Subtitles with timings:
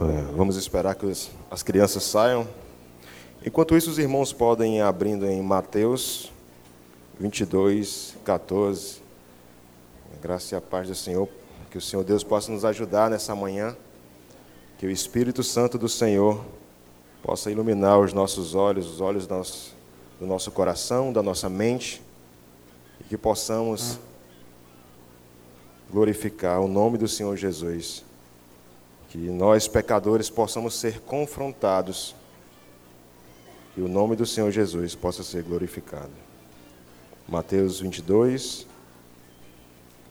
[0.00, 1.06] É, vamos esperar que
[1.48, 2.48] as crianças saiam.
[3.46, 6.32] Enquanto isso, os irmãos podem ir abrindo em Mateus
[7.20, 9.00] 22, 14.
[10.20, 11.28] Graça e a paz do Senhor.
[11.70, 13.76] Que o Senhor Deus possa nos ajudar nessa manhã.
[14.78, 16.44] Que o Espírito Santo do Senhor
[17.22, 19.76] possa iluminar os nossos olhos, os olhos do nosso,
[20.18, 22.02] do nosso coração, da nossa mente.
[23.00, 24.00] E que possamos
[25.88, 28.02] glorificar o nome do Senhor Jesus
[29.14, 32.16] que nós, pecadores, possamos ser confrontados
[33.76, 36.10] e o nome do Senhor Jesus possa ser glorificado.
[37.28, 38.66] Mateus 22,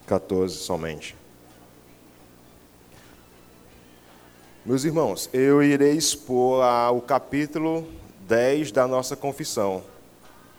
[0.07, 1.17] 14 somente.
[4.65, 6.63] Meus irmãos, eu irei expor
[6.95, 7.85] o capítulo
[8.21, 9.83] 10 da nossa confissão,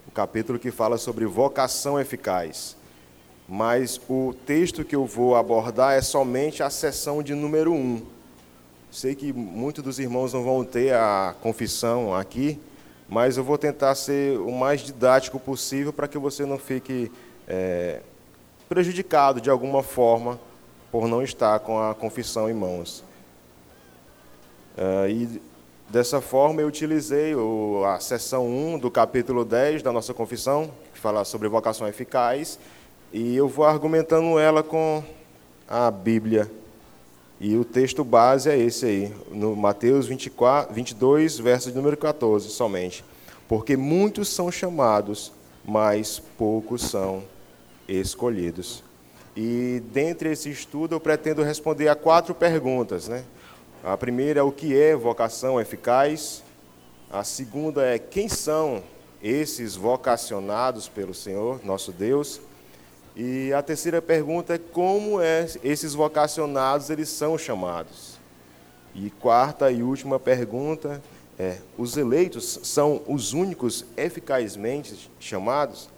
[0.06, 2.76] o capítulo que fala sobre vocação eficaz.
[3.48, 8.13] Mas o texto que eu vou abordar é somente a seção de número 1
[8.94, 12.60] Sei que muitos dos irmãos não vão ter a confissão aqui,
[13.08, 17.10] mas eu vou tentar ser o mais didático possível para que você não fique
[17.48, 18.02] é,
[18.68, 20.38] prejudicado de alguma forma
[20.92, 23.02] por não estar com a confissão em mãos.
[24.76, 25.42] É, e
[25.90, 31.00] dessa forma eu utilizei o, a seção 1 do capítulo 10 da nossa confissão, que
[31.00, 32.60] fala sobre vocação eficaz,
[33.12, 35.02] e eu vou argumentando ela com
[35.66, 36.48] a Bíblia
[37.40, 42.48] e o texto base é esse aí, no Mateus 24, 22, verso de número 14,
[42.48, 43.04] somente.
[43.48, 45.32] Porque muitos são chamados,
[45.64, 47.24] mas poucos são
[47.88, 48.82] escolhidos.
[49.36, 53.08] E dentre esse estudo eu pretendo responder a quatro perguntas.
[53.08, 53.24] Né?
[53.82, 56.42] A primeira é o que é vocação eficaz.
[57.10, 58.82] A segunda é quem são
[59.22, 62.40] esses vocacionados pelo Senhor, nosso Deus.
[63.16, 68.18] E a terceira pergunta é como é, esses vocacionados eles são chamados.
[68.94, 71.00] E quarta e última pergunta
[71.38, 75.88] é: os eleitos são os únicos eficazmente chamados?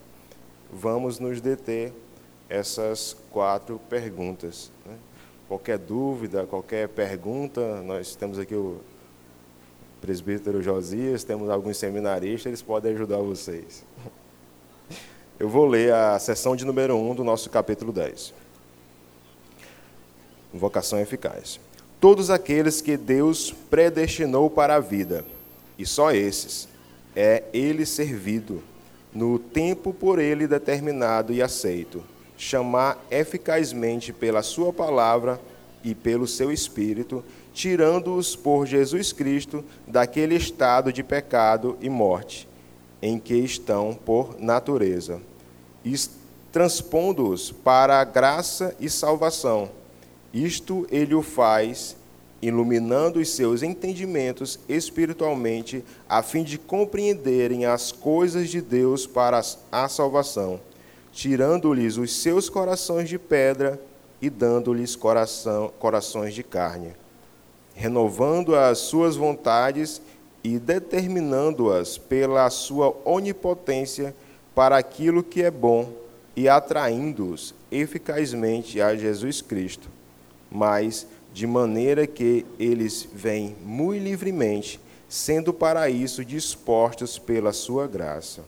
[0.71, 1.91] Vamos nos deter
[2.49, 4.71] essas quatro perguntas.
[4.85, 4.95] Né?
[5.47, 8.79] Qualquer dúvida, qualquer pergunta, nós temos aqui o
[10.01, 13.83] presbítero Josias, temos alguns seminaristas, eles podem ajudar vocês.
[15.39, 18.33] Eu vou ler a sessão de número 1 do nosso capítulo 10.
[20.51, 21.59] Vocação eficaz.
[22.01, 25.23] Todos aqueles que Deus predestinou para a vida,
[25.77, 26.67] e só esses,
[27.15, 28.63] é ele servido,
[29.13, 32.03] no tempo por ele determinado e aceito,
[32.35, 35.39] chamar eficazmente pela sua palavra
[35.83, 37.23] e pelo seu espírito,
[37.53, 42.47] tirando-os por Jesus Cristo daquele estado de pecado e morte
[43.01, 45.21] em que estão por natureza,
[45.83, 45.93] e
[46.51, 49.69] transpondo-os para a graça e salvação.
[50.33, 51.95] Isto ele o faz,
[52.41, 59.41] iluminando os seus entendimentos espiritualmente, a fim de compreenderem as coisas de Deus para
[59.71, 60.59] a salvação,
[61.11, 63.81] tirando-lhes os seus corações de pedra
[64.21, 66.93] e dando-lhes corações de carne,
[67.73, 70.16] renovando as suas vontades e
[70.59, 74.15] determinando-as pela sua onipotência
[74.55, 75.91] para aquilo que é bom
[76.35, 79.89] e atraindo-os eficazmente a Jesus Cristo,
[80.51, 88.43] mas de maneira que eles vêm muito livremente, sendo para isso dispostos pela sua graça.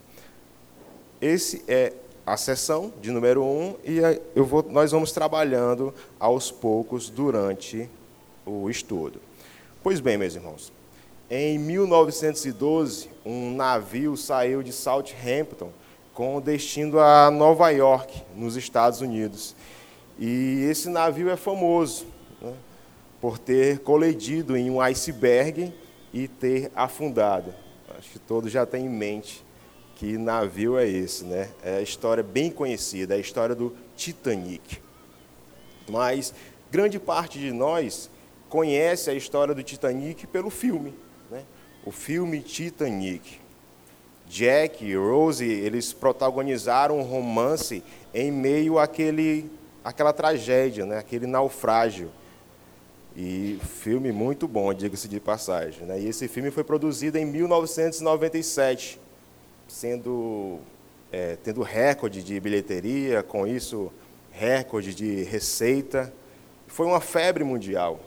[1.22, 1.94] Esse é
[2.26, 4.00] a sessão de número um e
[4.36, 7.90] eu vou, nós vamos trabalhando aos poucos durante
[8.46, 9.20] o estudo.
[9.82, 10.72] Pois bem, meus irmãos,
[11.32, 15.72] em 1912, um navio saiu de Southampton
[16.12, 19.56] com destino a Nova York, nos Estados Unidos.
[20.18, 22.08] E esse navio é famoso
[22.42, 22.52] né,
[23.22, 25.72] por ter colidido em um iceberg
[26.12, 27.54] e ter afundado.
[27.96, 29.46] Acho que todos já têm em mente
[29.96, 31.50] que navio é esse, né?
[31.62, 34.82] É a história bem conhecida, é a história do Titanic.
[35.88, 36.34] Mas
[36.72, 38.10] grande parte de nós
[38.48, 40.94] conhece a história do Titanic pelo filme
[41.86, 43.40] o filme Titanic.
[44.28, 47.84] Jack e Rose, eles protagonizaram um romance
[48.14, 49.50] em meio àquele,
[49.84, 51.00] àquela tragédia, né?
[51.00, 52.12] aquele naufrágio.
[53.18, 55.84] E filme muito bom, diga-se de passagem.
[55.86, 56.02] Né?
[56.02, 59.00] E esse filme foi produzido em 1997,
[59.68, 60.60] sendo,
[61.12, 63.92] é, tendo recorde de bilheteria, com isso,
[64.32, 66.14] recorde de receita.
[66.68, 68.00] Foi uma febre mundial.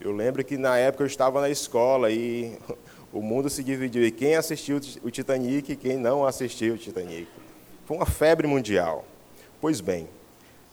[0.00, 2.58] Eu lembro que na época eu estava na escola e
[3.12, 7.28] o mundo se dividiu e quem assistiu o Titanic e quem não assistiu o Titanic.
[7.86, 9.04] Foi uma febre mundial.
[9.60, 10.08] Pois bem,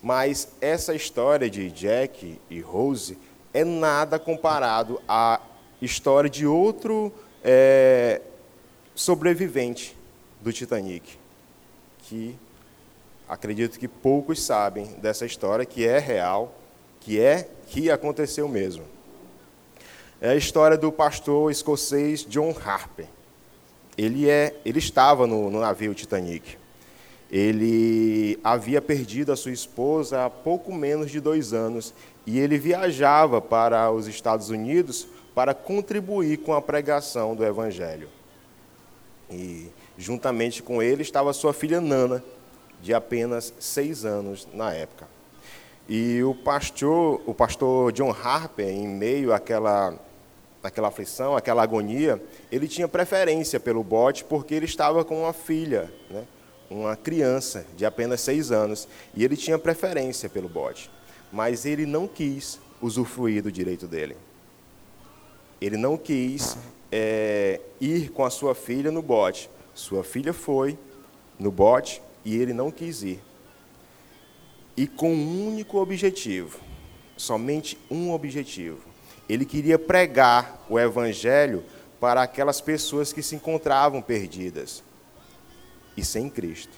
[0.02, 3.18] mas essa história de Jack e Rose
[3.54, 5.40] é nada comparado à
[5.82, 7.14] história de outro
[7.44, 8.22] é,
[8.96, 9.96] sobrevivente
[10.42, 11.18] do Titanic,
[12.00, 12.36] que
[13.28, 16.54] acredito que poucos sabem dessa história, que é real,
[17.00, 18.84] que é que aconteceu mesmo.
[20.22, 23.08] É a história do pastor escocês John Harper.
[23.98, 26.58] Ele, é, ele estava no, no navio Titanic.
[27.32, 31.92] Ele havia perdido a sua esposa há pouco menos de dois anos
[32.26, 38.08] e ele viajava para os Estados Unidos para contribuir com a pregação do Evangelho.
[39.30, 42.24] E juntamente com ele estava sua filha Nana,
[42.82, 45.08] de apenas seis anos na época.
[45.90, 49.98] E o pastor, o pastor John Harper, em meio àquela,
[50.64, 52.22] àquela aflição, àquela agonia,
[52.52, 56.26] ele tinha preferência pelo bote porque ele estava com uma filha, né?
[56.70, 60.90] uma criança de apenas seis anos, e ele tinha preferência pelo bote.
[61.32, 64.16] Mas ele não quis usufruir do direito dele.
[65.60, 66.58] Ele não quis
[66.92, 69.50] é, ir com a sua filha no bote.
[69.74, 70.78] Sua filha foi
[71.38, 73.20] no bote e ele não quis ir.
[74.76, 76.60] E com um único objetivo,
[77.18, 78.91] somente um objetivo.
[79.32, 81.64] Ele queria pregar o evangelho
[82.02, 84.84] para aquelas pessoas que se encontravam perdidas
[85.96, 86.74] e sem Cristo.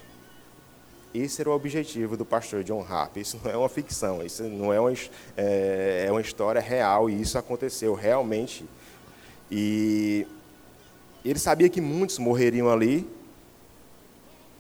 [1.16, 3.24] Esse era o objetivo do pastor John Harper.
[3.24, 4.94] Isso não é uma ficção, isso não é uma,
[5.36, 8.64] é, é uma história real e isso aconteceu realmente.
[9.50, 10.28] E
[11.26, 13.10] ele sabia que muitos morreriam ali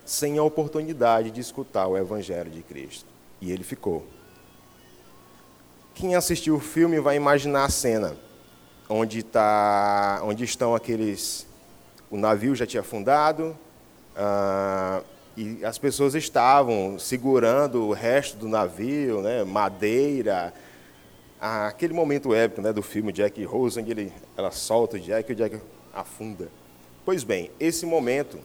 [0.03, 3.05] sem a oportunidade de escutar o Evangelho de Cristo.
[3.39, 4.03] E ele ficou.
[5.93, 8.17] Quem assistiu o filme vai imaginar a cena
[8.89, 11.47] onde, tá, onde estão aqueles.
[12.09, 13.57] O navio já tinha afundado,
[14.15, 15.01] ah,
[15.35, 20.53] e as pessoas estavam segurando o resto do navio, né, madeira.
[21.41, 25.31] Ah, aquele momento épico né, do filme Jack Rose, onde ele, ela solta o Jack
[25.31, 25.59] e o Jack
[25.93, 26.49] afunda.
[27.03, 28.39] Pois bem, esse momento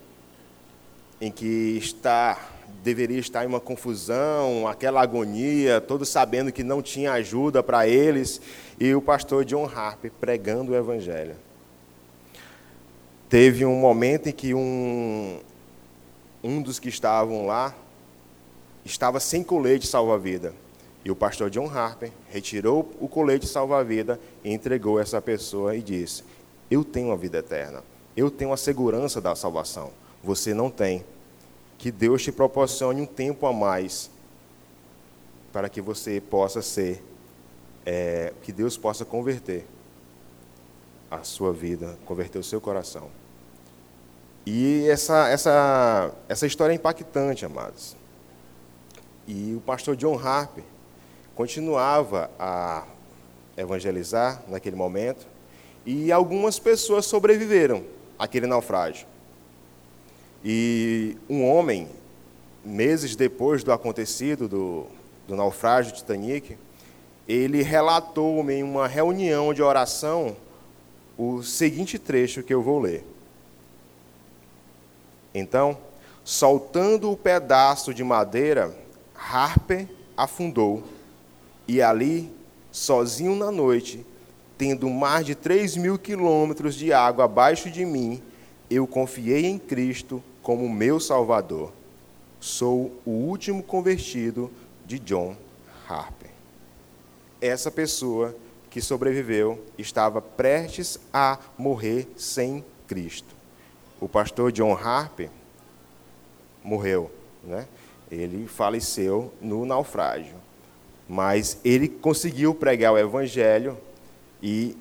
[1.21, 2.39] em que está
[2.83, 8.41] deveria estar em uma confusão, aquela agonia, todos sabendo que não tinha ajuda para eles,
[8.79, 11.37] e o pastor John Harper pregando o evangelho.
[13.29, 15.39] Teve um momento em que um,
[16.43, 17.75] um dos que estavam lá
[18.85, 20.55] estava sem colete salva-vida.
[21.05, 26.25] E o pastor John Harper retirou o colete salva-vida e entregou essa pessoa e disse:
[26.71, 27.83] Eu tenho a vida eterna.
[28.17, 29.93] Eu tenho a segurança da salvação
[30.23, 31.05] você não tem.
[31.79, 34.11] Que Deus te proporcione um tempo a mais
[35.53, 37.03] para que você possa ser,
[37.87, 39.67] é, que Deus possa converter
[41.11, 43.11] a sua vida, converter o seu coração.
[44.45, 47.97] E essa, essa, essa história é impactante, amados.
[49.27, 50.65] E o pastor John Harper
[51.35, 52.87] continuava a
[53.57, 55.27] evangelizar naquele momento,
[55.85, 57.85] e algumas pessoas sobreviveram
[58.19, 59.07] àquele naufrágio.
[60.45, 61.89] E um homem,
[62.65, 64.87] meses depois do acontecido do,
[65.27, 66.57] do naufrágio de Titanic,
[67.27, 70.37] ele relatou em uma reunião de oração
[71.17, 73.05] o seguinte trecho que eu vou ler.
[75.35, 75.77] Então,
[76.25, 78.75] soltando o pedaço de madeira,
[79.15, 80.83] Harper afundou,
[81.67, 82.33] e ali,
[82.71, 84.07] sozinho na noite,
[84.57, 88.23] tendo mais de três mil quilômetros de água abaixo de mim,
[88.71, 91.73] eu confiei em Cristo como meu Salvador.
[92.41, 94.51] Sou o último convertido
[94.87, 95.37] de John
[95.89, 96.31] Harper.
[97.41, 98.35] Essa pessoa
[98.71, 103.35] que sobreviveu estava prestes a morrer sem Cristo.
[104.01, 105.31] O pastor John Harper
[106.63, 107.11] morreu,
[107.43, 107.67] né?
[108.11, 110.37] Ele faleceu no naufrágio,
[111.09, 113.77] mas ele conseguiu pregar o evangelho
[114.43, 114.77] e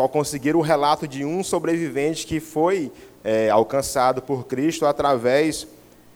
[0.00, 2.90] só conseguiram o relato de um sobrevivente que foi
[3.22, 5.66] é, alcançado por Cristo através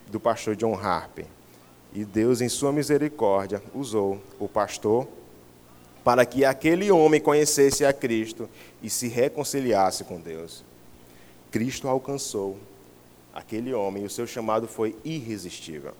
[0.06, 1.26] do pastor John Harper.
[1.92, 5.06] E Deus, em sua misericórdia, usou o pastor
[6.02, 8.48] para que aquele homem conhecesse a Cristo
[8.82, 10.64] e se reconciliasse com Deus.
[11.50, 12.56] Cristo alcançou
[13.34, 15.92] aquele homem e o seu chamado foi irresistível.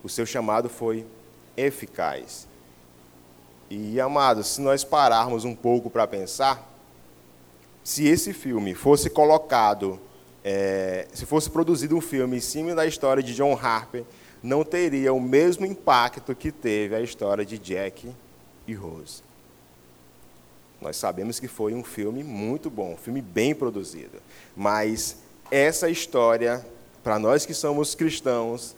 [0.00, 1.04] O seu chamado foi
[1.56, 2.46] eficaz.
[3.68, 6.75] E, amados, se nós pararmos um pouco para pensar,
[7.86, 10.00] se esse filme fosse colocado,
[10.42, 14.02] é, se fosse produzido um filme em cima da história de John Harper,
[14.42, 18.10] não teria o mesmo impacto que teve a história de Jack
[18.66, 19.22] e Rose.
[20.80, 24.18] Nós sabemos que foi um filme muito bom, um filme bem produzido.
[24.56, 26.66] Mas essa história,
[27.04, 28.74] para nós que somos cristãos,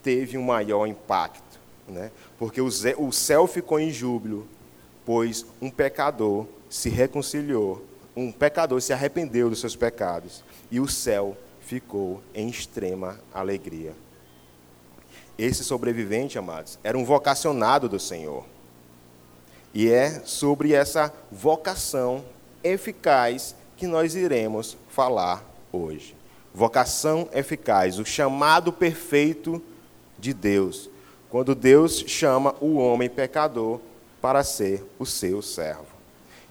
[0.00, 1.58] teve um maior impacto.
[1.88, 2.12] Né?
[2.38, 4.46] Porque o céu ficou em júbilo
[5.08, 7.82] pois um pecador se reconciliou,
[8.18, 13.94] um pecador se arrependeu dos seus pecados, e o céu ficou em extrema alegria.
[15.38, 18.44] Esse sobrevivente, amados, era um vocacionado do Senhor.
[19.72, 22.24] E é sobre essa vocação
[22.64, 26.16] eficaz que nós iremos falar hoje.
[26.52, 29.62] Vocação eficaz, o chamado perfeito
[30.18, 30.90] de Deus,
[31.30, 33.78] quando Deus chama o homem pecador
[34.20, 35.86] para ser o seu servo.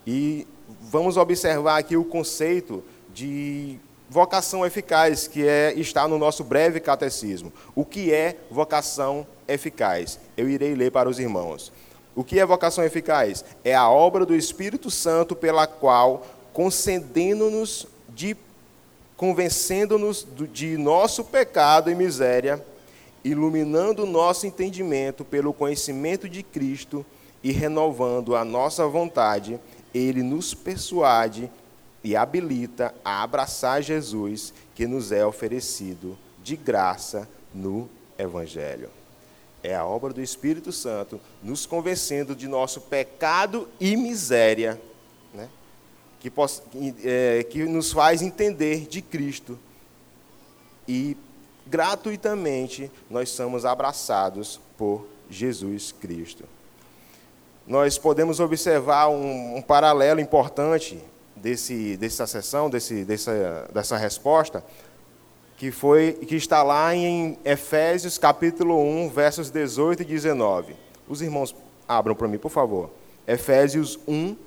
[0.05, 0.47] E
[0.81, 2.83] vamos observar aqui o conceito
[3.13, 7.51] de vocação eficaz, que é, está no nosso breve catecismo.
[7.75, 10.19] O que é vocação eficaz?
[10.35, 11.71] Eu irei ler para os irmãos.
[12.15, 13.43] O que é vocação eficaz?
[13.63, 18.35] É a obra do Espírito Santo pela qual, concedendo-nos de
[19.15, 22.63] convencendo-nos de nosso pecado e miséria,
[23.23, 27.03] iluminando nosso entendimento pelo conhecimento de Cristo
[27.43, 29.59] e renovando a nossa vontade,
[29.93, 31.49] ele nos persuade
[32.03, 38.89] e habilita a abraçar Jesus que nos é oferecido de graça no Evangelho.
[39.63, 44.79] É a obra do Espírito Santo nos convencendo de nosso pecado e miséria
[46.19, 46.63] que, possa,
[47.03, 49.57] é, que nos faz entender de Cristo.
[50.87, 51.15] E
[51.65, 56.45] gratuitamente nós somos abraçados por Jesus Cristo.
[57.67, 61.03] Nós podemos observar um, um paralelo importante
[61.35, 64.63] desse, dessa sessão, desse, dessa, dessa resposta,
[65.57, 70.77] que, foi, que está lá em Efésios capítulo 1, versos 18 e 19.
[71.09, 71.53] Os irmãos
[71.85, 72.89] abram para mim, por favor.
[73.27, 74.37] Efésios 1,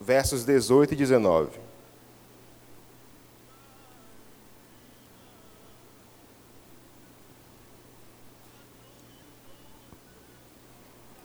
[0.00, 1.63] versos 18 e 19.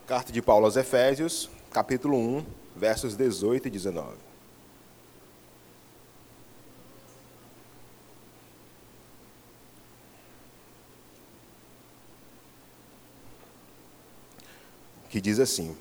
[0.09, 2.43] Carta de Paulo aos Efésios, capítulo 1,
[2.75, 4.15] versos 18 e 19.
[15.11, 15.77] Que diz assim: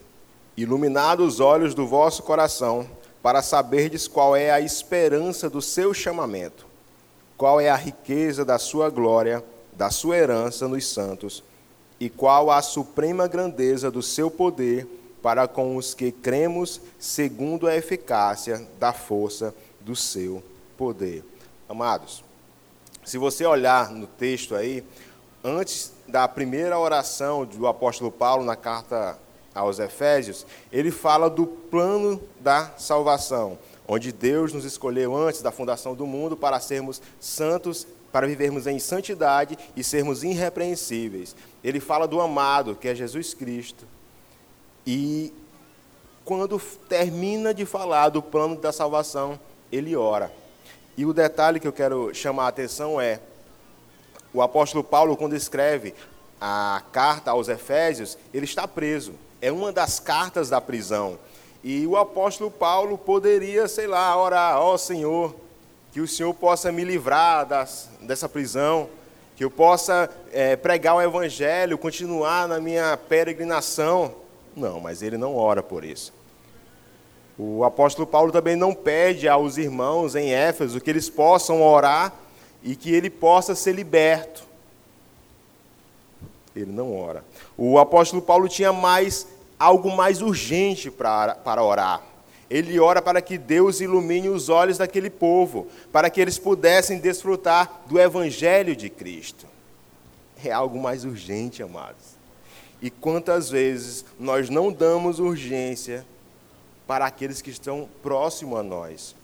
[0.54, 2.86] iluminado os olhos do vosso coração,
[3.22, 6.66] para saberdes qual é a esperança do seu chamamento,
[7.34, 9.42] qual é a riqueza da sua glória,
[9.72, 11.42] da sua herança nos santos,
[12.00, 14.86] e qual a suprema grandeza do seu poder
[15.22, 20.42] para com os que cremos, segundo a eficácia da força do seu
[20.76, 21.24] poder.
[21.68, 22.22] Amados,
[23.04, 24.84] se você olhar no texto aí,
[25.42, 29.18] antes da primeira oração do apóstolo Paulo na carta
[29.54, 35.94] aos Efésios, ele fala do plano da salvação, onde Deus nos escolheu antes da fundação
[35.94, 41.36] do mundo para sermos santos, para vivermos em santidade e sermos irrepreensíveis.
[41.62, 43.86] Ele fala do amado, que é Jesus Cristo.
[44.86, 45.32] E
[46.24, 49.38] quando termina de falar do plano da salvação,
[49.70, 50.32] ele ora.
[50.96, 53.20] E o detalhe que eu quero chamar a atenção é:
[54.32, 55.94] o apóstolo Paulo, quando escreve
[56.40, 61.18] a carta aos Efésios, ele está preso é uma das cartas da prisão.
[61.62, 65.34] E o apóstolo Paulo poderia, sei lá, orar, ó oh, Senhor,
[65.92, 68.88] que o Senhor possa me livrar das, dessa prisão,
[69.36, 74.14] que eu possa é, pregar o Evangelho, continuar na minha peregrinação.
[74.56, 76.12] Não, mas ele não ora por isso.
[77.38, 82.12] O apóstolo Paulo também não pede aos irmãos em Éfeso que eles possam orar
[82.64, 84.42] e que ele possa ser liberto.
[86.54, 87.24] Ele não ora.
[87.56, 89.26] O apóstolo Paulo tinha mais
[89.56, 92.02] algo mais urgente para, para orar.
[92.50, 97.82] Ele ora para que Deus ilumine os olhos daquele povo, para que eles pudessem desfrutar
[97.86, 99.46] do evangelho de Cristo.
[100.42, 102.16] É algo mais urgente, amados.
[102.80, 106.06] E quantas vezes nós não damos urgência
[106.86, 109.14] para aqueles que estão próximo a nós?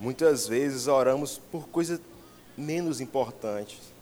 [0.00, 2.00] Muitas vezes oramos por coisas
[2.56, 3.96] menos importantes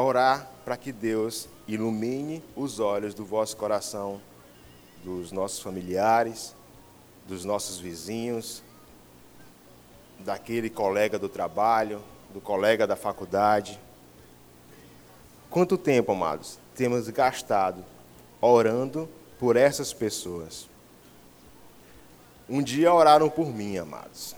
[0.00, 4.20] orar para que Deus ilumine os olhos do vosso coração,
[5.04, 6.54] dos nossos familiares,
[7.26, 8.62] dos nossos vizinhos,
[10.18, 12.02] daquele colega do trabalho,
[12.32, 13.78] do colega da faculdade.
[15.48, 17.84] Quanto tempo, amados, temos gastado
[18.40, 20.68] orando por essas pessoas?
[22.48, 24.34] Um dia oraram por mim, amados,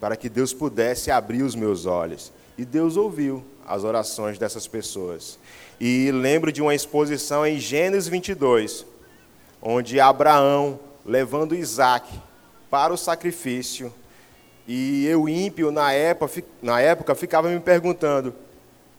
[0.00, 2.32] para que Deus pudesse abrir os meus olhos.
[2.58, 5.38] E Deus ouviu as orações dessas pessoas.
[5.80, 8.86] E lembro de uma exposição em Gênesis 22,
[9.68, 12.08] onde Abraão, levando Isaac
[12.70, 13.92] para o sacrifício,
[14.66, 18.32] e eu ímpio, na época, na época ficava me perguntando,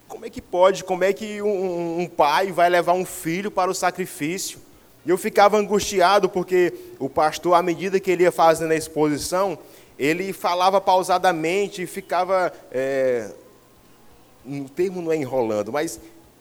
[0.06, 0.84] Como é que pode?
[0.84, 4.58] Como é que um, um pai vai levar um filho para o sacrifício?
[5.06, 9.58] E eu ficava angustiado porque o pastor, à medida que ele ia fazendo a exposição,
[9.98, 12.52] ele falava pausadamente e ficava.
[12.70, 13.30] É,
[14.44, 15.98] o termo não é enrolando, mas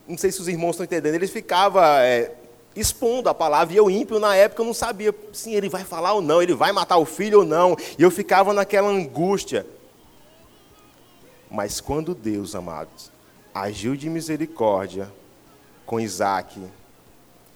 [0.07, 1.15] não sei se os irmãos estão entendendo.
[1.15, 2.31] Ele ficava é,
[2.79, 6.13] expondo a palavra e eu, ímpio, na época, eu não sabia se ele vai falar
[6.13, 7.75] ou não, ele vai matar o filho ou não.
[7.97, 9.65] E eu ficava naquela angústia.
[11.49, 13.11] Mas quando Deus, amados,
[13.53, 15.11] agiu de misericórdia
[15.85, 16.61] com Isaac,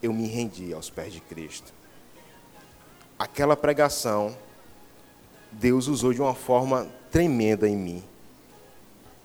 [0.02, 1.74] eu me rendi aos pés de Cristo.
[3.20, 4.36] Aquela pregação,
[5.52, 8.04] Deus usou de uma forma tremenda em mim.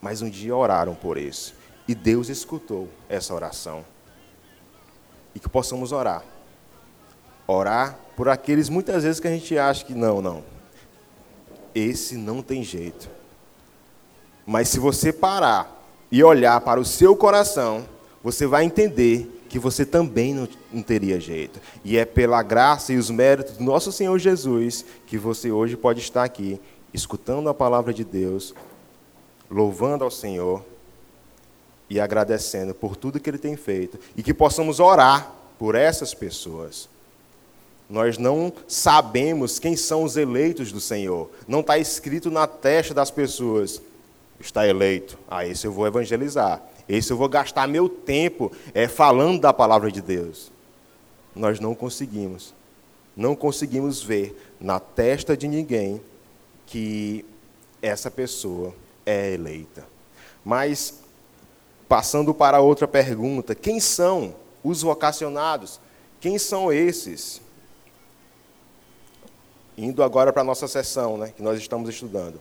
[0.00, 1.54] Mas um dia oraram por isso.
[1.88, 3.84] E Deus escutou essa oração.
[5.36, 6.24] E que possamos orar.
[7.46, 10.42] Orar por aqueles muitas vezes que a gente acha que não, não.
[11.74, 13.10] Esse não tem jeito.
[14.46, 17.84] Mas se você parar e olhar para o seu coração,
[18.24, 20.32] você vai entender que você também
[20.72, 21.60] não, teria jeito.
[21.84, 26.00] E é pela graça e os méritos do nosso Senhor Jesus que você hoje pode
[26.00, 26.58] estar aqui,
[26.94, 28.54] escutando a palavra de Deus,
[29.50, 30.64] louvando ao Senhor
[31.88, 33.98] e agradecendo por tudo que Ele tem feito.
[34.16, 36.88] E que possamos orar por essas pessoas.
[37.88, 41.30] Nós não sabemos quem são os eleitos do Senhor.
[41.46, 43.80] Não está escrito na testa das pessoas.
[44.40, 45.16] Está eleito.
[45.28, 46.60] Ah, esse eu vou evangelizar.
[46.88, 50.50] Esse eu vou gastar meu tempo é, falando da palavra de Deus.
[51.34, 52.52] Nós não conseguimos.
[53.16, 56.00] Não conseguimos ver na testa de ninguém
[56.66, 57.24] que
[57.80, 58.74] essa pessoa
[59.04, 59.86] é eleita.
[60.44, 61.00] Mas,
[61.88, 65.80] passando para outra pergunta: quem são os vocacionados?
[66.20, 67.40] Quem são esses?
[69.76, 72.40] Indo agora para a nossa sessão, né, que nós estamos estudando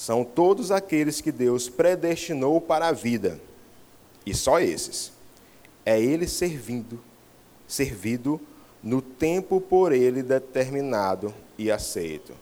[0.00, 3.38] são todos aqueles que Deus predestinou para a vida.
[4.24, 5.12] E só esses.
[5.84, 6.98] É ele servindo,
[7.68, 8.40] servido
[8.82, 12.32] no tempo por ele determinado e aceito.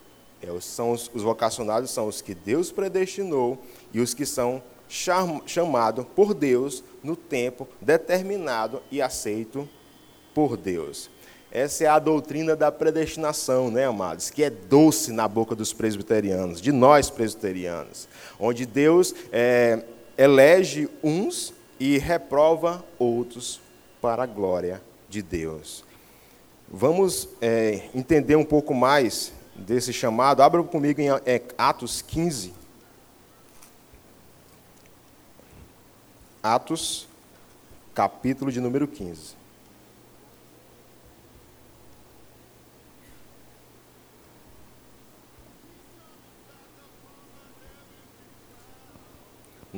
[0.41, 3.59] É, são os, os vocacionados são os que Deus predestinou
[3.93, 9.69] e os que são cham, chamados por Deus no tempo determinado e aceito
[10.35, 11.11] por Deus.
[11.51, 14.29] Essa é a doutrina da predestinação, né, amados?
[14.29, 18.07] Que é doce na boca dos presbiterianos, de nós presbiterianos,
[18.39, 19.83] onde Deus é,
[20.17, 23.61] elege uns e reprova outros
[24.01, 25.85] para a glória de Deus.
[26.71, 30.43] Vamos é, entender um pouco mais desse chamado.
[30.43, 32.53] Abra comigo em é, Atos 15.
[36.43, 37.09] Atos,
[37.95, 39.39] capítulo de número 15.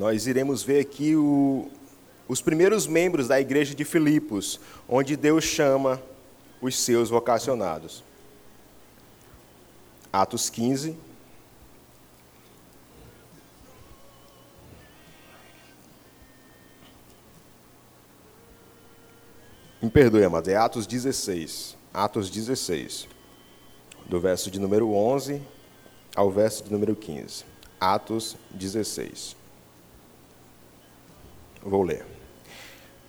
[0.00, 1.68] nós iremos ver aqui o,
[2.26, 6.00] os primeiros membros da igreja de Filipos, onde Deus chama
[6.58, 8.02] os seus vocacionados.
[10.10, 10.96] Atos 15.
[19.82, 21.74] Me perdoe, amados, é Atos 16.
[21.94, 23.08] Atos 16.
[24.04, 25.40] Do verso de número 11
[26.14, 27.44] ao verso de número 15.
[27.80, 29.34] Atos 16.
[31.62, 32.04] Vou ler.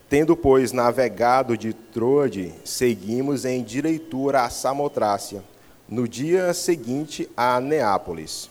[0.08, 5.44] Tendo, pois, navegado de Troade, seguimos em direitura a Samotrácia,
[5.90, 8.50] no dia seguinte a Neápolis,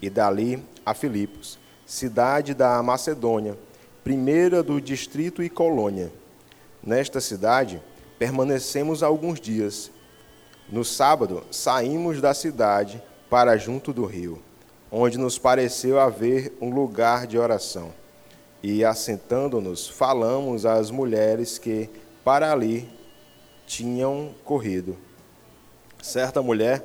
[0.00, 3.58] e dali a Filipos, cidade da Macedônia,
[4.04, 6.12] primeira do distrito e colônia.
[6.86, 7.82] Nesta cidade
[8.16, 9.90] permanecemos alguns dias.
[10.70, 14.40] No sábado saímos da cidade para junto do rio,
[14.90, 17.92] onde nos pareceu haver um lugar de oração
[18.62, 21.90] e assentando-nos, falamos às mulheres que
[22.24, 22.88] para ali
[23.66, 24.96] tinham corrido.
[26.00, 26.84] Certa mulher,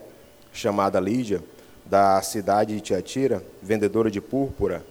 [0.52, 1.44] chamada Lídia,
[1.86, 4.84] da cidade de Tiatira, vendedora de púrpura,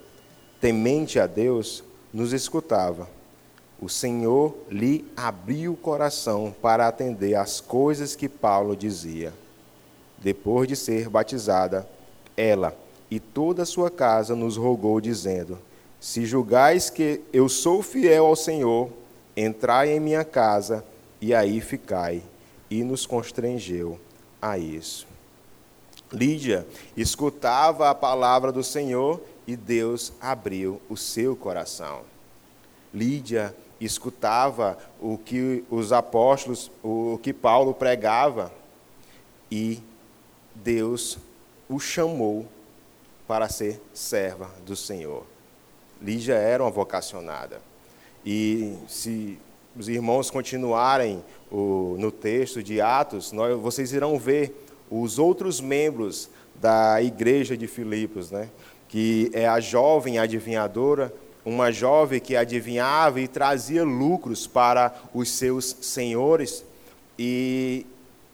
[0.60, 3.08] temente a Deus, nos escutava.
[3.80, 9.32] O Senhor lhe abriu o coração para atender às coisas que Paulo dizia.
[10.18, 11.88] Depois de ser batizada,
[12.36, 12.76] ela
[13.10, 15.58] e toda a sua casa nos rogou, dizendo:
[15.98, 18.90] se julgais que eu sou fiel ao Senhor,
[19.36, 20.84] entrai em minha casa
[21.20, 22.22] e aí ficai.
[22.70, 23.98] E nos constrangeu
[24.40, 25.08] a isso.
[26.12, 26.66] Lídia
[26.96, 32.02] escutava a palavra do Senhor e Deus abriu o seu coração.
[32.94, 38.52] Lídia escutava o que os apóstolos, o que Paulo pregava
[39.50, 39.80] e
[40.54, 41.18] Deus
[41.68, 42.46] o chamou
[43.26, 45.24] para ser serva do Senhor.
[46.02, 47.60] Lígia era uma vocacionada.
[48.24, 49.38] E se
[49.76, 56.28] os irmãos continuarem o, no texto de Atos, nós, vocês irão ver os outros membros
[56.56, 58.50] da igreja de Filipos, né?
[58.88, 65.76] que é a jovem adivinhadora, uma jovem que adivinhava e trazia lucros para os seus
[65.80, 66.64] senhores,
[67.18, 67.86] e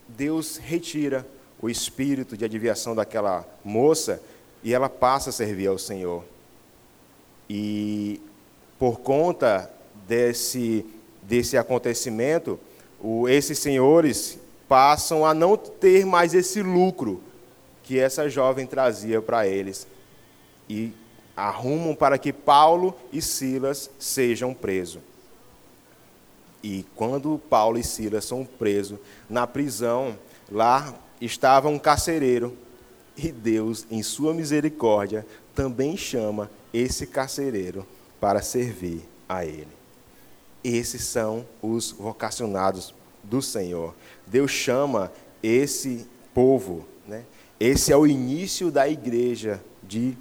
[0.08, 1.26] Deus retira
[1.60, 4.22] o espírito de adivinhação daquela moça
[4.62, 6.24] e ela passa a servir ao Senhor.
[7.48, 8.20] E
[8.78, 9.70] por conta
[10.06, 10.84] desse,
[11.22, 12.58] desse acontecimento,
[13.00, 14.38] o, esses senhores
[14.68, 17.22] passam a não ter mais esse lucro
[17.82, 19.86] que essa jovem trazia para eles.
[20.68, 20.92] E
[21.36, 25.02] arrumam para que Paulo e Silas sejam presos.
[26.62, 30.18] E quando Paulo e Silas são presos na prisão,
[30.50, 32.56] lá estava um carcereiro,
[33.16, 37.86] e Deus, em sua misericórdia, também chama esse carcereiro
[38.20, 39.68] para servir a ele.
[40.62, 43.94] Esses são os vocacionados do Senhor.
[44.26, 47.24] Deus chama esse povo, né?
[47.58, 50.16] Esse é o início da igreja de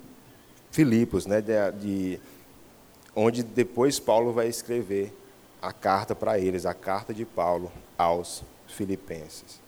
[0.75, 1.39] Filipos, né?
[1.39, 2.19] De, de
[3.15, 5.13] onde depois Paulo vai escrever
[5.61, 9.61] a carta para eles, a carta de Paulo aos filipenses.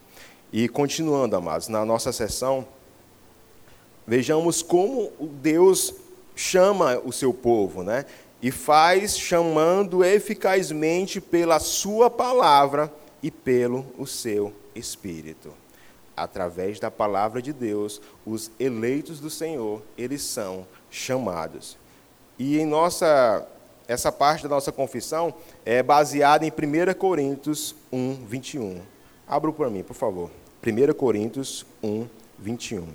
[0.52, 2.67] E continuando, amados, na nossa sessão,
[4.06, 5.93] vejamos como Deus
[6.36, 8.06] chama o seu povo, né?
[8.41, 12.93] E faz chamando eficazmente pela sua palavra
[13.24, 15.54] e pelo o seu espírito.
[16.17, 21.78] Através da palavra de Deus, os eleitos do Senhor, eles são chamados.
[22.38, 23.47] E em nossa
[23.88, 25.34] essa parte da nossa confissão
[25.65, 28.82] é baseada em 1 Coríntios 1, 21.
[29.28, 30.30] Abra para mim, por favor.
[30.65, 32.88] 1 Coríntios 1, 21.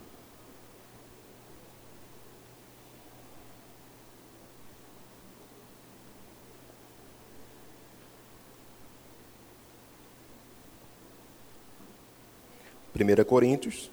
[12.94, 13.90] 1 Coríntios,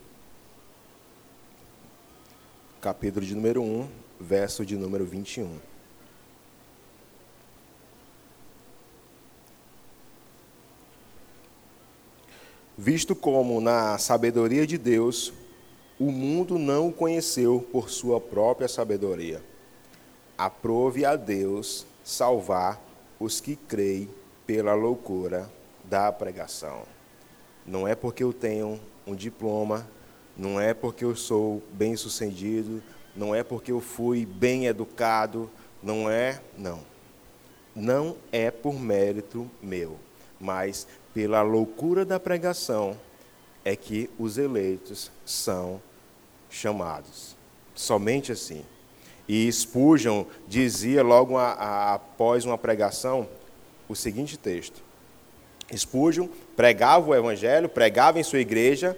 [2.82, 3.90] capítulo de número 1,
[4.22, 5.60] verso de número 21.
[12.78, 15.34] Visto como, na sabedoria de Deus,
[16.00, 19.44] o mundo não o conheceu por sua própria sabedoria.
[20.38, 22.82] Aprove a Deus salvar
[23.20, 24.10] os que creem
[24.48, 25.52] pela loucura
[25.84, 26.84] da pregação.
[27.66, 29.86] Não é porque eu tenho um diploma,
[30.40, 32.82] não é porque eu sou bem sucedido,
[33.14, 35.52] não é porque eu fui bem educado,
[35.84, 36.80] não é, não.
[37.76, 39.98] Não é por mérito meu,
[40.40, 42.98] mas pela loucura da pregação
[43.66, 45.82] é que os eleitos são
[46.50, 47.36] chamados.
[47.76, 48.64] Somente assim.
[49.28, 53.28] E Spurgeon dizia logo a, a, após uma pregação
[53.90, 54.82] o seguinte texto:
[55.76, 58.98] Spurgeon pregava o evangelho, pregava em sua igreja,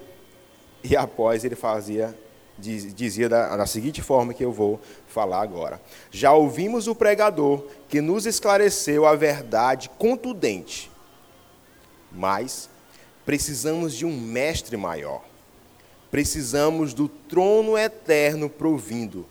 [0.83, 2.17] e após ele fazia,
[2.57, 5.81] dizia da, da seguinte forma que eu vou falar agora.
[6.11, 10.91] Já ouvimos o pregador que nos esclareceu a verdade contundente,
[12.11, 12.69] mas
[13.25, 15.23] precisamos de um mestre maior.
[16.09, 19.25] Precisamos do trono eterno provindo.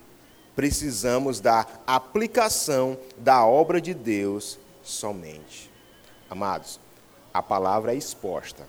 [0.57, 5.71] Precisamos da aplicação da obra de Deus somente.
[6.29, 6.81] Amados,
[7.33, 8.67] a palavra é exposta.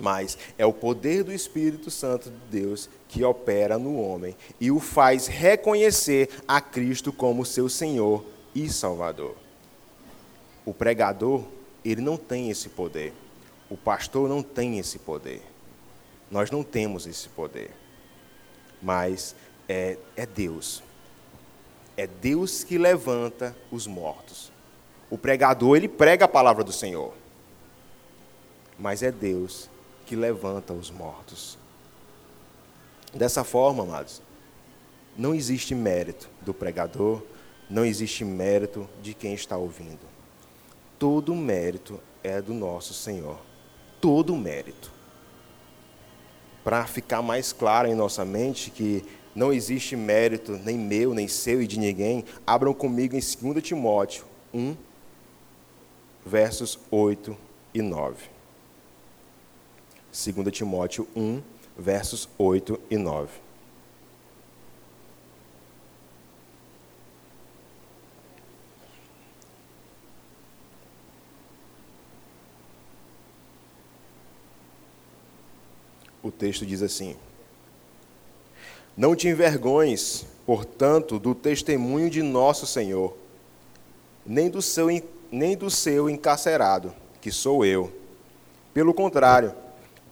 [0.00, 4.80] Mas é o poder do Espírito Santo de Deus que opera no homem e o
[4.80, 9.36] faz reconhecer a Cristo como seu Senhor e Salvador.
[10.64, 11.44] O pregador,
[11.84, 13.12] ele não tem esse poder.
[13.68, 15.42] O pastor não tem esse poder.
[16.30, 17.70] Nós não temos esse poder.
[18.82, 19.34] Mas
[19.68, 20.82] é, é Deus.
[21.96, 24.50] É Deus que levanta os mortos.
[25.10, 27.12] O pregador, ele prega a palavra do Senhor
[28.80, 29.68] mas é Deus
[30.10, 31.56] que levanta os mortos.
[33.14, 34.20] Dessa forma, amados,
[35.16, 37.22] não existe mérito do pregador,
[37.70, 40.00] não existe mérito de quem está ouvindo.
[40.98, 43.38] Todo mérito é do nosso Senhor.
[44.00, 44.90] Todo mérito.
[46.64, 51.62] Para ficar mais claro em nossa mente que não existe mérito nem meu, nem seu
[51.62, 54.74] e de ninguém, abram comigo em 2 Timóteo 1,
[56.26, 57.36] versos 8
[57.72, 58.39] e 9.
[60.12, 61.40] 2 Timóteo 1,
[61.78, 63.28] versos 8 e 9.
[76.22, 77.16] O texto diz assim:
[78.96, 83.16] Não te envergonhes, portanto, do testemunho de nosso Senhor,
[84.26, 84.88] nem do seu,
[85.30, 87.92] nem do seu encarcerado, que sou eu.
[88.74, 89.54] Pelo contrário,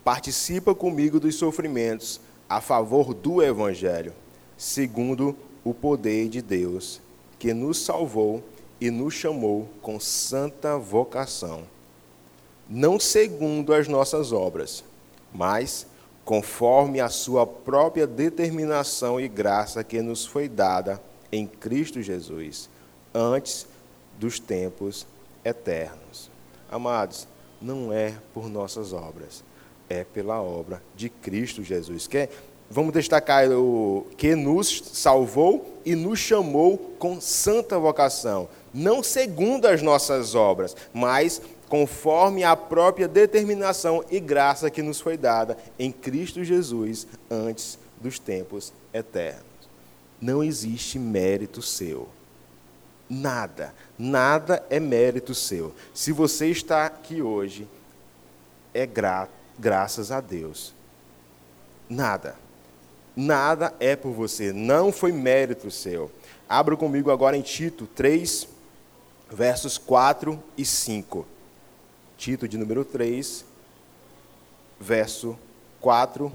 [0.08, 2.18] participa comigo dos sofrimentos
[2.48, 4.14] a favor do Evangelho,
[4.56, 6.98] segundo o poder de Deus,
[7.38, 8.42] que nos salvou
[8.80, 11.64] e nos chamou com santa vocação,
[12.66, 14.82] não segundo as nossas obras,
[15.30, 15.86] mas
[16.24, 20.98] conforme a sua própria determinação e graça que nos foi dada
[21.30, 22.70] em Cristo Jesus,
[23.12, 23.66] antes
[24.18, 25.06] dos tempos
[25.44, 26.30] eternos.
[26.70, 27.28] Amados,
[27.60, 29.44] não é por nossas obras,
[29.88, 32.06] é pela obra de Cristo Jesus.
[32.06, 32.28] Que
[32.70, 39.82] vamos destacar o que nos salvou e nos chamou com santa vocação, não segundo as
[39.82, 46.42] nossas obras, mas conforme a própria determinação e graça que nos foi dada em Cristo
[46.42, 49.42] Jesus antes dos tempos eternos.
[50.20, 52.08] Não existe mérito seu.
[53.08, 55.74] Nada, nada é mérito seu.
[55.94, 57.66] Se você está aqui hoje,
[58.74, 60.74] é grato graças a Deus.
[61.88, 62.36] Nada.
[63.16, 66.10] Nada é por você, não foi mérito seu.
[66.48, 68.46] Abra comigo agora em Tito 3,
[69.30, 71.26] versos 4 e 5.
[72.16, 73.44] Tito de número 3,
[74.78, 75.36] verso
[75.80, 76.32] 4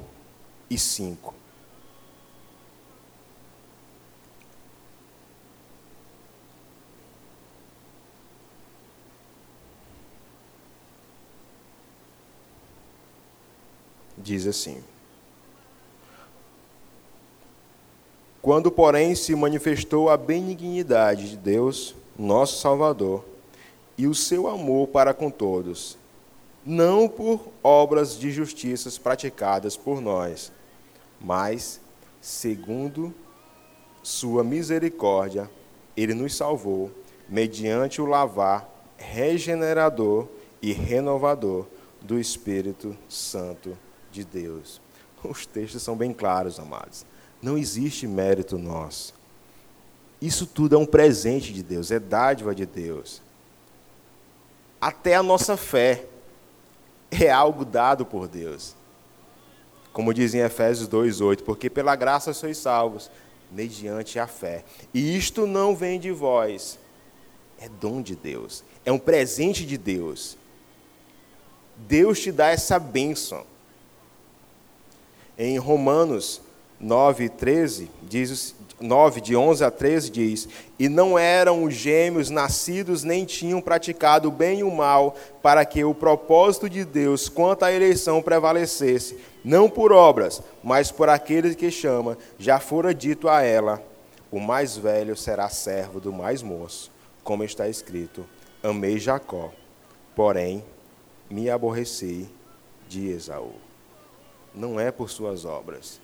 [0.69, 1.33] e 5.
[14.23, 14.81] Diz assim:
[18.41, 23.23] Quando, porém, se manifestou a benignidade de Deus, nosso Salvador,
[23.97, 25.97] e o seu amor para com todos,
[26.65, 30.51] não por obras de justiças praticadas por nós,
[31.21, 31.79] mas
[32.19, 33.13] segundo
[34.01, 35.49] sua misericórdia,
[35.95, 36.91] ele nos salvou
[37.29, 40.27] mediante o lavar regenerador
[40.61, 41.65] e renovador
[42.01, 43.77] do Espírito Santo
[44.13, 44.81] de Deus.
[45.23, 47.05] Os textos são bem claros, amados.
[47.41, 49.13] Não existe mérito nosso.
[50.21, 53.21] Isso tudo é um presente de Deus, é dádiva de Deus.
[54.79, 56.05] Até a nossa fé
[57.11, 58.75] é algo dado por Deus.
[59.91, 63.11] Como diz em Efésios 2:8, porque pela graça sois salvos
[63.51, 64.63] mediante a fé.
[64.93, 66.79] E isto não vem de vós,
[67.59, 70.37] é dom de Deus, é um presente de Deus.
[71.77, 73.45] Deus te dá essa bênção.
[75.37, 76.41] Em Romanos
[76.79, 83.03] 9, 13, diz, 9, de 11 a 13, diz: E não eram os gêmeos nascidos,
[83.03, 87.63] nem tinham praticado o bem e o mal, para que o propósito de Deus quanto
[87.63, 93.41] à eleição prevalecesse, não por obras, mas por aqueles que chama, já fora dito a
[93.41, 93.81] ela:
[94.31, 96.91] O mais velho será servo do mais moço,
[97.23, 98.25] como está escrito:
[98.61, 99.51] Amei Jacó,
[100.15, 100.63] porém
[101.27, 102.27] me aborreci
[102.87, 103.72] de Esaú
[104.55, 105.99] não é por suas obras.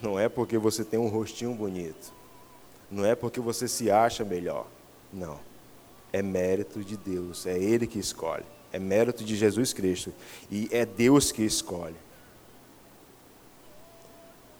[0.00, 2.12] Não é porque você tem um rostinho bonito.
[2.90, 4.66] Não é porque você se acha melhor.
[5.12, 5.38] Não.
[6.12, 7.46] É mérito de Deus.
[7.46, 8.44] É Ele que escolhe.
[8.72, 10.12] É mérito de Jesus Cristo.
[10.50, 11.96] E é Deus que escolhe.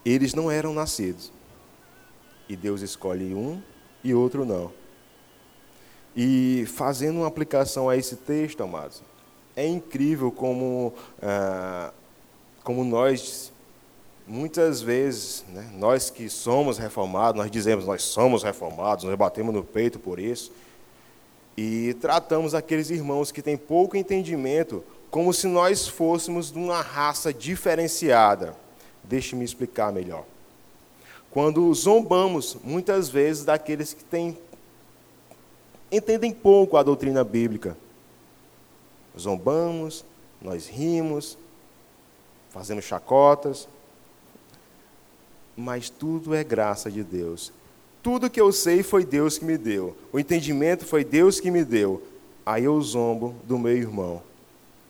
[0.05, 1.33] Eles não eram nascidos.
[2.49, 3.61] E Deus escolhe um
[4.03, 4.73] e outro não.
[6.15, 9.03] E fazendo uma aplicação a esse texto, amados,
[9.55, 11.93] é incrível como ah,
[12.67, 13.53] como nós,
[14.27, 19.63] muitas vezes, né, nós que somos reformados, nós dizemos nós somos reformados, nós batemos no
[19.63, 20.51] peito por isso,
[21.57, 27.33] e tratamos aqueles irmãos que têm pouco entendimento como se nós fôssemos de uma raça
[27.33, 28.57] diferenciada.
[29.05, 30.25] Deixe-me explicar melhor.
[31.31, 34.37] Quando zombamos, muitas vezes, daqueles que têm,
[35.91, 37.77] entendem pouco a doutrina bíblica,
[39.17, 40.05] zombamos,
[40.43, 41.39] nós rimos,
[42.57, 43.69] fazendo chacotas.
[45.55, 47.53] Mas tudo é graça de Deus.
[48.03, 49.95] Tudo que eu sei foi Deus que me deu.
[50.11, 52.03] O entendimento foi Deus que me deu.
[52.47, 54.23] Aí eu zombo do meu irmão.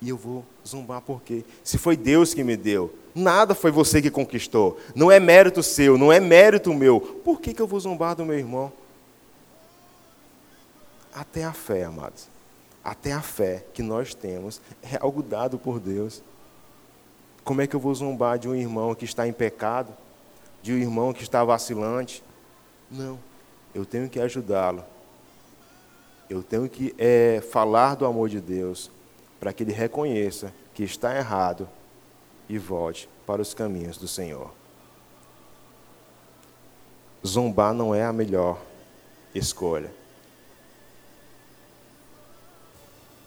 [0.00, 1.42] E eu vou zombar por quê?
[1.64, 4.78] Se foi Deus que me deu, nada foi você que conquistou.
[4.94, 7.00] Não é mérito seu, não é mérito meu.
[7.00, 8.72] Por que, que eu vou zombar do meu irmão?
[11.12, 12.28] Até a fé, amados.
[12.84, 16.22] Até a fé que nós temos é algo dado por Deus.
[17.46, 19.94] Como é que eu vou zombar de um irmão que está em pecado?
[20.60, 22.20] De um irmão que está vacilante?
[22.90, 23.20] Não,
[23.72, 24.84] eu tenho que ajudá-lo.
[26.28, 28.90] Eu tenho que é, falar do amor de Deus
[29.38, 31.68] para que ele reconheça que está errado
[32.48, 34.52] e volte para os caminhos do Senhor.
[37.24, 38.60] zombar não é a melhor
[39.32, 39.94] escolha.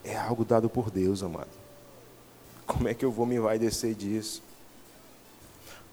[0.04, 1.69] É algo dado por Deus, amado.
[2.70, 4.44] Como é que eu vou me descer disso?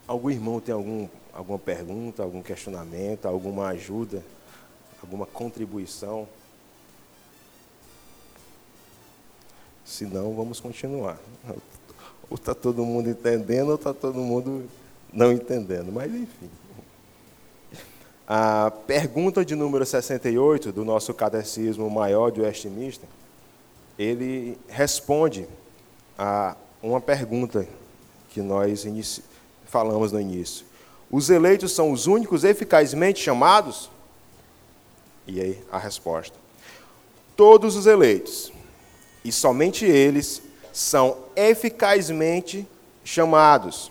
[0.06, 4.22] Algum irmão tem algum, alguma pergunta, algum questionamento, alguma ajuda,
[5.02, 6.28] alguma contribuição?
[9.86, 11.18] Se não, vamos continuar.
[12.28, 14.68] Ou está todo mundo entendendo, ou está todo mundo
[15.10, 15.90] não entendendo.
[15.90, 16.50] Mas, enfim.
[18.28, 23.08] A pergunta de número 68 do nosso Catecismo Maior de Westminster,
[23.98, 25.48] ele responde
[26.18, 26.54] a
[26.88, 27.66] uma pergunta
[28.30, 28.86] que nós
[29.66, 30.64] falamos no início.
[31.10, 33.90] Os eleitos são os únicos eficazmente chamados?
[35.26, 36.36] E aí a resposta.
[37.36, 38.52] Todos os eleitos,
[39.24, 42.66] e somente eles, são eficazmente
[43.04, 43.90] chamados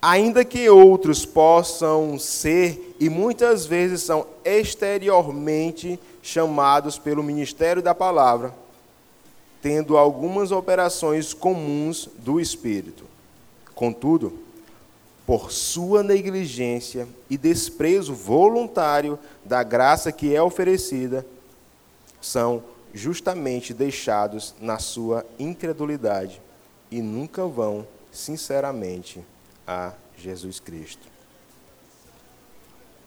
[0.00, 8.54] ainda que outros possam ser e muitas vezes são exteriormente chamados pelo ministério da palavra,
[9.60, 13.04] tendo algumas operações comuns do espírito.
[13.74, 14.38] Contudo,
[15.26, 21.26] por sua negligência e desprezo voluntário da graça que é oferecida,
[22.20, 22.62] são
[22.94, 26.40] justamente deixados na sua incredulidade
[26.90, 29.22] e nunca vão sinceramente
[29.66, 31.06] a Jesus Cristo.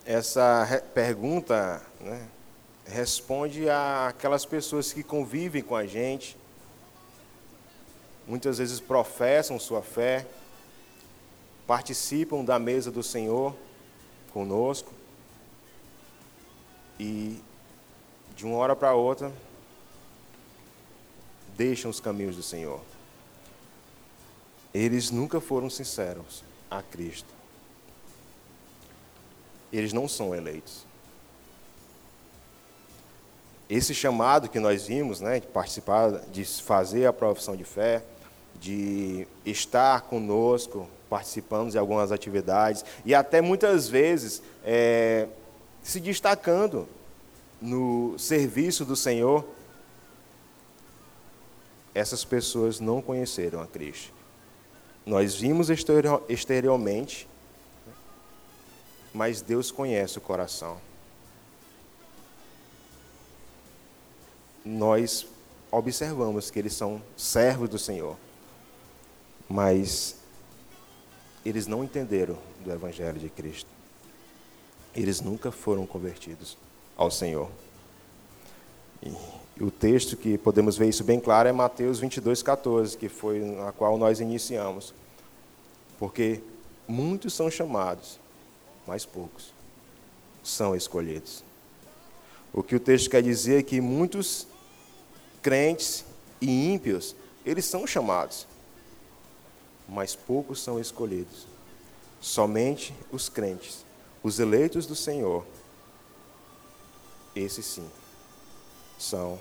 [0.05, 2.21] Essa pergunta né,
[2.85, 6.37] responde àquelas pessoas que convivem com a gente,
[8.27, 10.25] muitas vezes professam sua fé,
[11.65, 13.55] participam da mesa do Senhor
[14.34, 14.91] conosco
[16.99, 17.41] e
[18.36, 19.31] de uma hora para outra
[21.57, 22.81] deixam os caminhos do Senhor.
[24.73, 27.29] Eles nunca foram sinceros a Cristo.
[29.71, 30.86] Eles não são eleitos.
[33.71, 38.03] Esse chamado que nós vimos, né, de participar, de fazer a profissão de fé,
[38.60, 45.25] de estar conosco, participando de algumas atividades e até muitas vezes é,
[45.81, 46.86] se destacando
[47.62, 49.45] no serviço do Senhor,
[51.95, 54.12] essas pessoas não conheceram a Cristo.
[55.05, 55.69] Nós vimos
[56.27, 57.25] exteriormente,
[59.13, 60.90] mas Deus conhece o coração.
[64.63, 65.26] Nós
[65.71, 68.17] observamos que eles são servos do Senhor,
[69.50, 70.15] mas
[71.45, 73.69] eles não entenderam do Evangelho de Cristo.
[74.95, 76.58] Eles nunca foram convertidos
[76.95, 77.50] ao Senhor.
[79.02, 83.39] E o texto que podemos ver isso bem claro é Mateus 22, 14, que foi
[83.39, 84.93] na qual nós iniciamos.
[85.97, 86.41] Porque
[86.88, 88.19] muitos são chamados,
[88.86, 89.54] mas poucos
[90.43, 91.43] são escolhidos.
[92.54, 94.47] O que o texto quer dizer é que muitos
[95.41, 96.06] crentes
[96.39, 98.47] e ímpios, eles são chamados,
[99.88, 101.47] mas poucos são escolhidos.
[102.19, 103.84] Somente os crentes,
[104.21, 105.45] os eleitos do Senhor,
[107.36, 107.89] esses sim,
[108.99, 109.39] são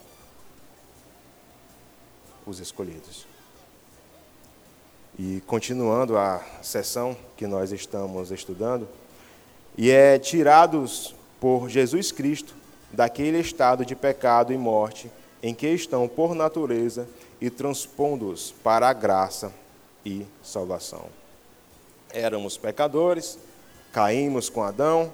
[2.46, 3.26] os escolhidos.
[5.18, 8.88] E continuando a sessão que nós estamos estudando,
[9.76, 12.54] e é tirados por Jesus Cristo
[12.92, 15.10] daquele estado de pecado e morte
[15.42, 17.08] em que estão por natureza
[17.40, 19.52] e transpondo-os para a graça
[20.04, 21.06] e salvação.
[22.12, 23.38] Éramos pecadores,
[23.92, 25.12] caímos com Adão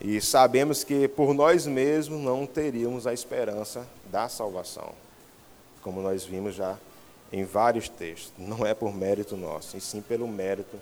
[0.00, 4.92] e sabemos que por nós mesmos não teríamos a esperança da salvação
[5.86, 6.76] como nós vimos já
[7.32, 8.32] em vários textos.
[8.36, 10.76] Não é por mérito nosso, e sim pelo mérito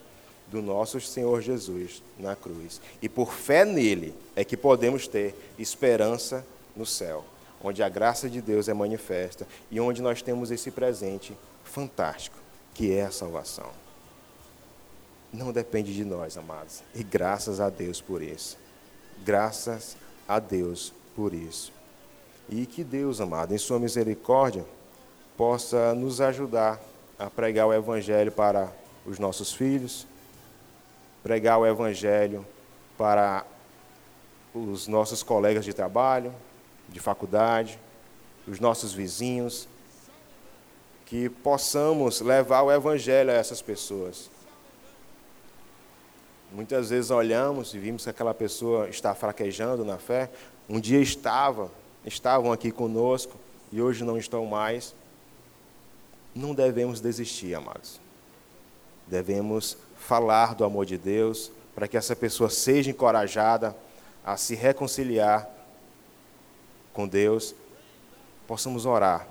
[0.50, 2.80] do nosso Senhor Jesus na cruz.
[3.02, 6.42] E por fé nele é que podemos ter esperança
[6.74, 7.22] no céu,
[7.64, 12.36] onde a graça de Deus é manifesta e onde nós temos esse presente fantástico,
[12.74, 13.70] que é a salvação.
[15.32, 18.58] Não depende de nós, amados, e graças a Deus por isso.
[19.24, 19.96] Graças
[20.28, 21.72] a Deus por isso.
[22.50, 24.66] E que Deus, amado, em Sua misericórdia,
[25.34, 26.78] possa nos ajudar
[27.18, 28.70] a pregar o Evangelho para
[29.06, 30.06] os nossos filhos,
[31.22, 32.46] pregar o Evangelho
[32.98, 33.46] para
[34.54, 36.32] os nossos colegas de trabalho,
[36.94, 37.78] de faculdade,
[38.46, 39.68] os nossos vizinhos,
[41.04, 44.30] que possamos levar o Evangelho a essas pessoas.
[46.52, 50.30] Muitas vezes olhamos e vimos que aquela pessoa está fraquejando na fé.
[50.68, 51.70] Um dia estava,
[52.06, 53.36] estavam aqui conosco
[53.72, 54.94] e hoje não estão mais
[56.34, 58.00] não devemos desistir, amados.
[59.06, 63.76] Devemos falar do amor de Deus, para que essa pessoa seja encorajada
[64.24, 65.48] a se reconciliar
[66.94, 67.54] com Deus,
[68.46, 69.28] possamos orar.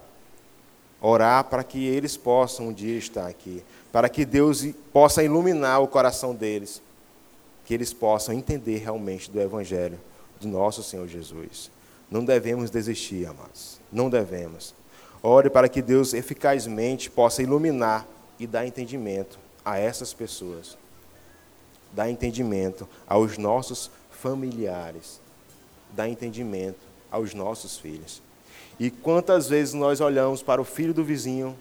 [1.01, 5.88] Orar para que eles possam um dia estar aqui, para que Deus possa iluminar o
[5.88, 6.82] coração deles,
[7.66, 9.99] que eles possam entender realmente do Evangelho
[10.39, 11.72] do nosso Senhor Jesus.
[12.11, 13.80] Não devemos desistir, amados.
[13.91, 14.76] Não devemos.
[15.22, 18.05] Ore para que Deus eficazmente possa iluminar
[18.38, 20.78] e dar entendimento a essas pessoas.
[21.91, 25.20] Dar entendimento aos nossos familiares.
[25.95, 28.24] Dar entendimento aos nossos filhos.
[28.80, 31.55] E quantas vezes nós olhamos para o filho do vizinho,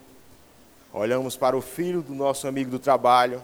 [0.91, 3.43] olhamos para o filho do nosso amigo do trabalho,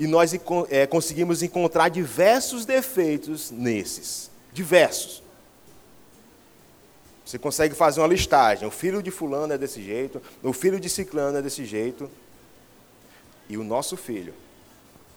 [0.00, 0.32] e nós
[0.68, 4.30] é, conseguimos encontrar diversos defeitos nesses.
[4.52, 5.22] Diversos.
[7.24, 8.66] Você consegue fazer uma listagem.
[8.66, 12.10] O filho de fulano é desse jeito, o filho de ciclano é desse jeito.
[13.48, 14.34] E o nosso filho,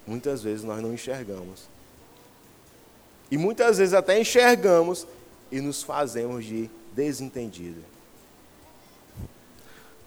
[0.05, 1.72] muitas vezes nós não enxergamos.
[3.33, 5.07] E muitas vezes até enxergamos
[5.51, 7.83] e nos fazemos de desentendido.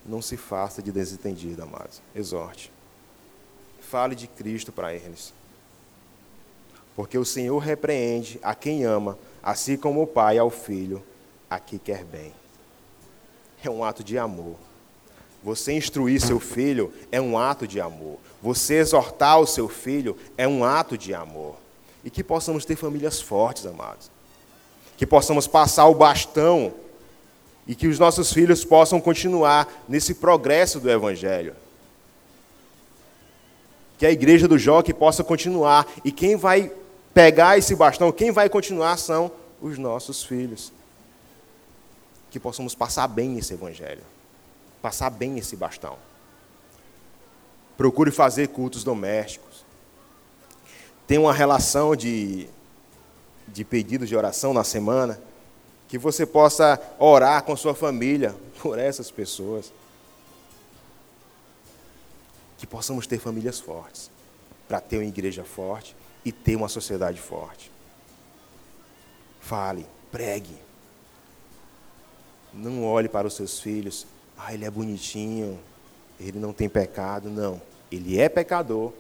[0.05, 2.01] Não se faça de desentendido, amados.
[2.15, 2.71] Exorte.
[3.81, 5.35] Fale de Cristo para eles.
[6.95, 11.03] Porque o Senhor repreende a quem ama, assim como o Pai ao Filho,
[11.51, 12.33] a quem quer bem.
[13.61, 14.55] É um ato de amor.
[15.43, 18.21] Você instruir seu filho é um ato de amor.
[18.41, 21.66] Você exortar o seu filho é um ato de amor
[22.07, 24.09] e que possamos ter famílias fortes, amados.
[24.97, 26.73] Que possamos passar o bastão
[27.67, 31.57] e que os nossos filhos possam continuar nesse progresso do Evangelho.
[33.99, 36.71] Que a igreja do Jó possa continuar e quem vai
[37.13, 40.73] pegar esse bastão, quem vai continuar são os nossos filhos.
[42.31, 44.05] Que possamos passar bem esse Evangelho,
[44.81, 45.99] passar bem esse bastão.
[47.77, 49.46] Procure fazer cultos domésticos
[51.07, 52.49] tem uma relação de,
[53.47, 55.21] de pedidos de oração na semana,
[55.89, 59.73] que você possa orar com sua família por essas pessoas.
[62.59, 64.11] Que possamos ter famílias fortes,
[64.67, 65.95] para ter uma igreja forte
[66.25, 67.71] e ter uma sociedade forte.
[69.41, 70.57] Fale, pregue.
[72.53, 75.61] Não olhe para os seus filhos, ah, ele é bonitinho,
[76.19, 77.29] ele não tem pecado.
[77.31, 77.61] Não,
[77.93, 78.93] ele é pecador,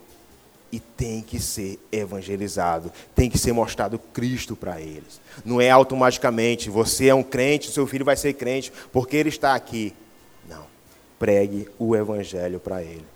[0.77, 5.22] e tem que ser evangelizado, tem que ser mostrado Cristo para eles.
[5.43, 9.55] Não é automaticamente, você é um crente, seu filho vai ser crente porque ele está
[9.55, 9.95] aqui.
[10.47, 10.66] Não.
[11.18, 13.07] Pregue o evangelho para ele.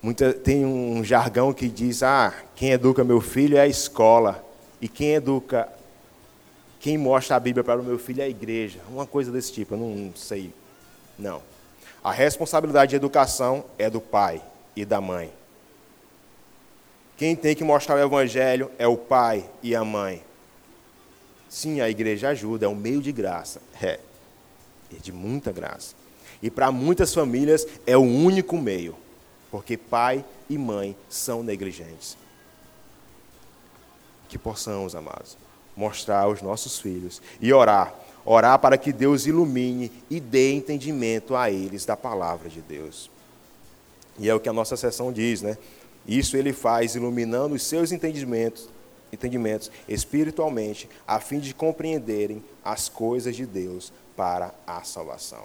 [0.00, 4.42] Muita, tem um jargão que diz: ah, quem educa meu filho é a escola,
[4.80, 5.68] e quem educa,
[6.80, 8.78] quem mostra a Bíblia para o meu filho é a igreja.
[8.88, 10.50] Uma coisa desse tipo, eu não sei.
[11.18, 11.42] Não.
[12.02, 14.40] A responsabilidade de educação é do pai
[14.74, 15.30] e da mãe.
[17.18, 20.22] Quem tem que mostrar o evangelho é o pai e a mãe.
[21.48, 23.60] Sim, a igreja ajuda, é um meio de graça.
[23.82, 23.98] É,
[24.94, 25.96] é de muita graça.
[26.40, 28.94] E para muitas famílias é o único meio,
[29.50, 32.16] porque pai e mãe são negligentes.
[34.28, 35.36] Que possamos, amados,
[35.76, 37.92] mostrar aos nossos filhos e orar.
[38.24, 43.10] Orar para que Deus ilumine e dê entendimento a eles da palavra de Deus.
[44.20, 45.58] E é o que a nossa sessão diz, né?
[46.08, 48.70] Isso ele faz iluminando os seus entendimentos,
[49.12, 55.44] entendimentos espiritualmente, a fim de compreenderem as coisas de Deus para a salvação.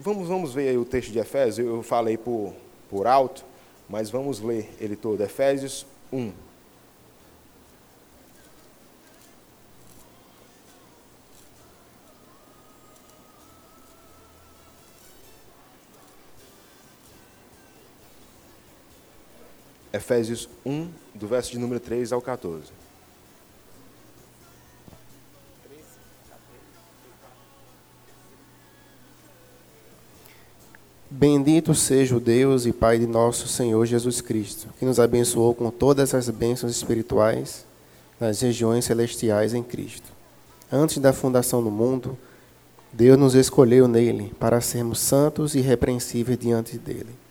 [0.00, 2.52] Vamos, vamos ver o texto de Efésios, eu falei por,
[2.90, 3.44] por alto,
[3.88, 5.22] mas vamos ler ele todo.
[5.22, 6.32] Efésios 1.
[19.92, 22.72] Efésios 1, do verso de número 3 ao 14.
[31.10, 35.70] Bendito seja o Deus e Pai de nosso Senhor Jesus Cristo, que nos abençoou com
[35.70, 37.66] todas as bênçãos espirituais
[38.18, 40.10] nas regiões celestiais em Cristo.
[40.72, 42.16] Antes da fundação do mundo,
[42.90, 47.21] Deus nos escolheu nele para sermos santos e irrepreensíveis diante dele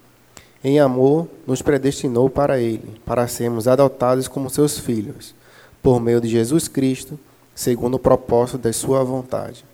[0.63, 5.33] em amor, nos predestinou para Ele, para sermos adotados como seus filhos,
[5.81, 7.19] por meio de Jesus Cristo,
[7.55, 9.65] segundo o propósito da Sua vontade,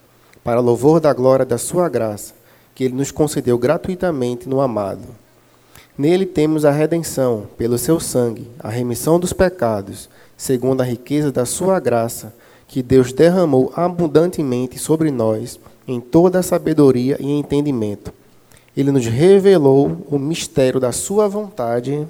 [0.43, 2.33] para louvor da glória da Sua graça,
[2.73, 5.03] que Ele nos concedeu gratuitamente no amado.
[5.97, 11.45] Nele temos a redenção, pelo Seu sangue, a remissão dos pecados, segundo a riqueza da
[11.45, 12.33] Sua graça,
[12.65, 18.13] que Deus derramou abundantemente sobre nós, em toda a sabedoria e entendimento
[18.77, 22.07] ele nos revelou o mistério da sua vontade,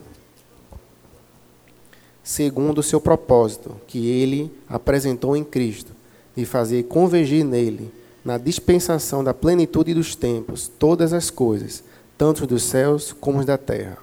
[2.21, 5.93] segundo o seu propósito, que ele apresentou em Cristo,
[6.35, 7.89] de fazer convergir nele,
[8.23, 11.81] na dispensação da plenitude dos tempos, todas as coisas,
[12.17, 13.99] tanto dos céus como da terra.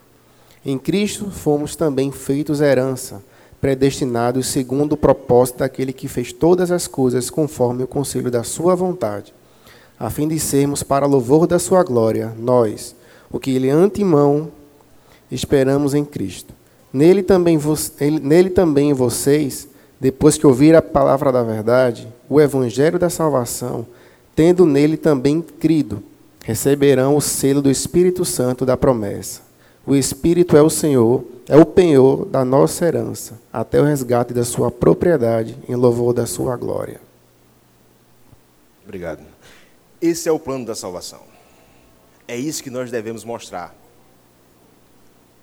[0.65, 3.23] Em Cristo fomos também feitos herança,
[3.61, 8.75] predestinados segundo o propósito daquele que fez todas as coisas conforme o conselho da sua
[8.75, 9.35] vontade
[10.05, 12.95] a fim de sermos para louvor da sua glória, nós,
[13.33, 14.51] o que ele antemão
[15.31, 16.53] esperamos em Cristo.
[16.93, 17.59] Nele também,
[18.21, 19.67] nele também vocês,
[19.99, 23.87] depois que ouviram a palavra da verdade, o evangelho da salvação,
[24.37, 26.03] tendo nele também crido,
[26.45, 29.41] receberão o selo do Espírito Santo da promessa.
[29.87, 34.45] O Espírito é o Senhor, é o penhor da nossa herança, até o resgate da
[34.45, 37.01] sua propriedade, em louvor da sua glória.
[38.85, 39.34] Obrigado.
[40.07, 41.23] Esse é o plano da salvação.
[42.29, 43.75] É isso que nós devemos mostrar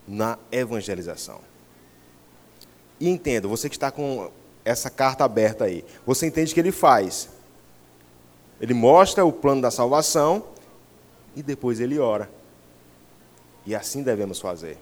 [0.08, 1.40] na evangelização.
[3.00, 4.30] E entenda, você que está com
[4.64, 7.28] essa carta aberta aí, você entende que ele faz.
[8.60, 10.46] Ele mostra o plano da salvação
[11.36, 12.30] e depois ele ora.
[13.66, 14.78] E assim devemos fazer.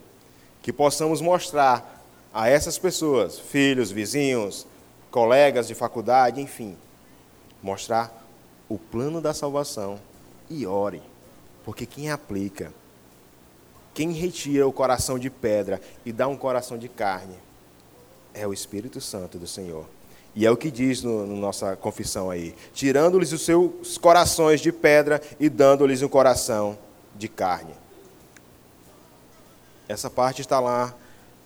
[0.62, 2.04] Que possamos mostrar
[2.34, 4.68] a essas pessoas, filhos, vizinhos,
[5.10, 6.78] colegas de faculdade, enfim,
[7.64, 8.19] mostrar
[8.70, 10.00] o plano da salvação
[10.50, 11.02] e ore,
[11.66, 12.72] porque quem aplica,
[13.94, 17.36] quem retira o coração de pedra e dá um coração de carne,
[18.34, 19.86] é o Espírito Santo do Senhor.
[20.36, 24.72] E é o que diz na no nossa confissão aí: tirando-lhes os seus corações de
[24.72, 26.78] pedra e dando-lhes um coração
[27.16, 27.74] de carne.
[29.88, 30.94] Essa parte está lá,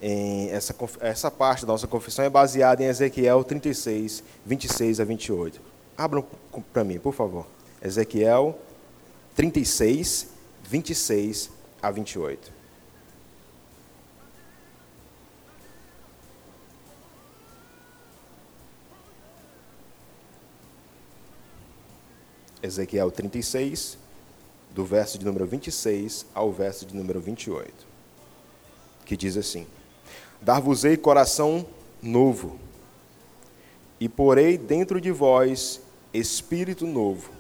[0.01, 5.72] em, essa, essa parte da nossa confissão é baseada em Ezequiel 36, 26 a 28.
[5.97, 6.25] Abram
[6.71, 7.45] para mim, por favor.
[7.81, 8.57] Ezequiel
[9.35, 10.27] 36,
[10.63, 11.49] 26
[11.81, 12.51] a 28.
[22.63, 23.97] Ezequiel 36,
[24.73, 27.71] do verso de número 26 ao verso de número 28,
[29.05, 29.67] que diz assim:
[30.41, 31.65] Dar-vos-ei coração
[32.01, 32.57] novo,
[34.03, 35.79] e porei dentro de vós
[36.13, 37.31] espírito novo.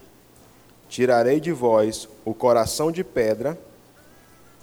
[0.87, 3.59] Tirarei de vós o coração de pedra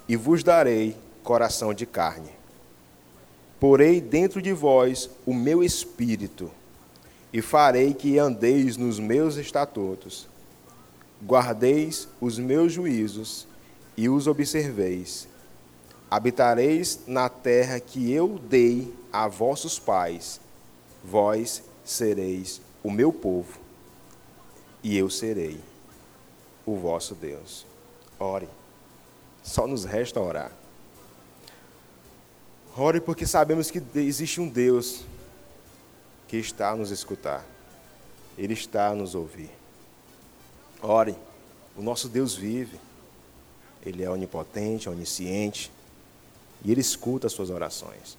[0.07, 2.31] e vos darei coração de carne.
[3.59, 6.49] Porei dentro de vós o meu espírito
[7.31, 10.27] e farei que andeis nos meus estatutos,
[11.23, 13.47] guardeis os meus juízos
[13.95, 15.27] e os observeis.
[16.09, 20.41] Habitareis na terra que eu dei a vossos pais,
[21.03, 21.61] vós
[21.91, 23.59] sereis o meu povo
[24.83, 25.59] e eu serei
[26.65, 27.65] o vosso Deus.
[28.19, 28.49] Ore.
[29.43, 30.51] Só nos resta orar.
[32.77, 35.03] Ore porque sabemos que existe um Deus
[36.27, 37.45] que está a nos escutar.
[38.37, 39.51] Ele está a nos ouvir.
[40.81, 41.15] Ore.
[41.75, 42.79] O nosso Deus vive.
[43.85, 45.71] Ele é onipotente, onisciente.
[46.63, 48.17] E Ele escuta as suas orações.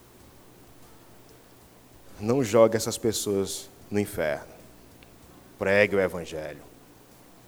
[2.22, 4.52] Não jogue essas pessoas no inferno
[5.62, 6.60] pregue o Evangelho.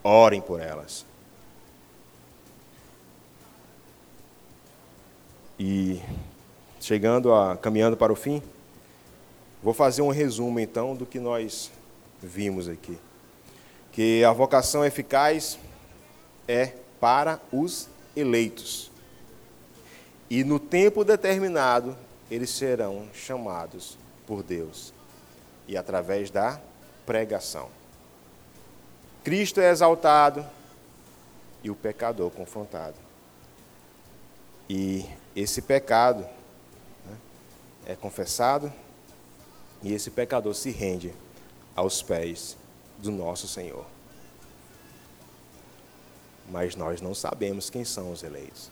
[0.04, 1.04] Orem por elas.
[5.58, 6.00] E
[6.80, 8.40] chegando a caminhando para o fim,
[9.60, 11.72] vou fazer um resumo então do que nós
[12.22, 12.96] vimos aqui.
[13.90, 15.58] Que a vocação eficaz
[16.46, 18.92] é para os eleitos.
[20.30, 21.96] E no tempo determinado,
[22.30, 24.92] eles serão chamados por Deus.
[25.66, 26.60] E através da
[27.06, 27.68] pregação.
[29.22, 30.44] Cristo é exaltado
[31.62, 32.96] e o pecador confrontado.
[34.68, 36.20] E esse pecado
[37.06, 37.16] né,
[37.86, 38.72] é confessado
[39.82, 41.12] e esse pecador se rende
[41.74, 42.56] aos pés
[42.98, 43.84] do nosso Senhor.
[46.50, 48.70] Mas nós não sabemos quem são os eleitos.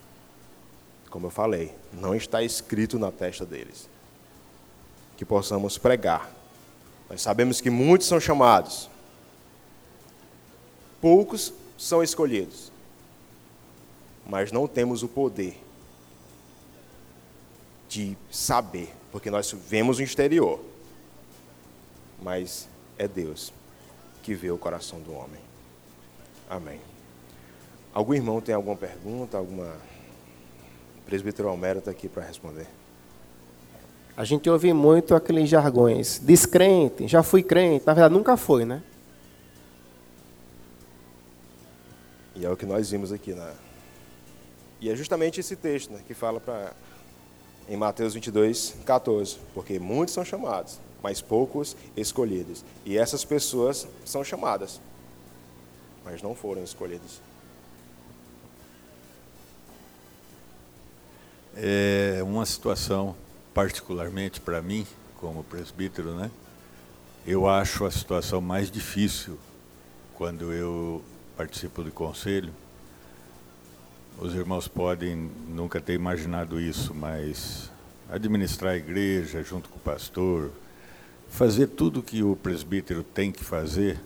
[1.11, 3.89] Como eu falei, não está escrito na testa deles.
[5.23, 6.29] Que possamos pregar.
[7.09, 8.91] Nós sabemos que muitos são chamados,
[11.01, 12.73] poucos são escolhidos,
[14.27, 15.57] mas não temos o poder
[17.89, 20.59] de saber, porque nós vemos o exterior,
[22.21, 22.69] mas
[22.99, 23.53] é Deus
[24.25, 25.41] que vê o coração do homem.
[26.51, 26.81] Amém.
[27.95, 29.73] Algum irmão tem alguma pergunta, alguma.
[30.97, 32.82] O presbítero Almero está aqui para responder.
[34.17, 36.19] A gente ouve muito aqueles jargões.
[36.19, 37.87] Descrente, já fui crente.
[37.87, 38.83] Na verdade, nunca foi, né?
[42.37, 43.53] E é o que nós vimos aqui na,
[44.81, 46.73] E é justamente esse texto né, que fala para
[47.69, 52.65] em Mateus 22, 14, porque muitos são chamados, mas poucos escolhidos.
[52.85, 54.81] E essas pessoas são chamadas,
[56.05, 57.21] mas não foram escolhidas.
[61.55, 63.15] É uma situação,
[63.55, 64.87] particularmente para mim,
[65.19, 66.31] como presbítero, né?
[67.27, 69.39] Eu acho a situação mais difícil
[70.15, 71.03] quando eu
[71.37, 72.53] participo do conselho,
[74.19, 77.71] os irmãos podem nunca ter imaginado isso, mas
[78.11, 80.51] administrar a igreja junto com o pastor,
[81.29, 83.99] fazer tudo que o presbítero tem que fazer,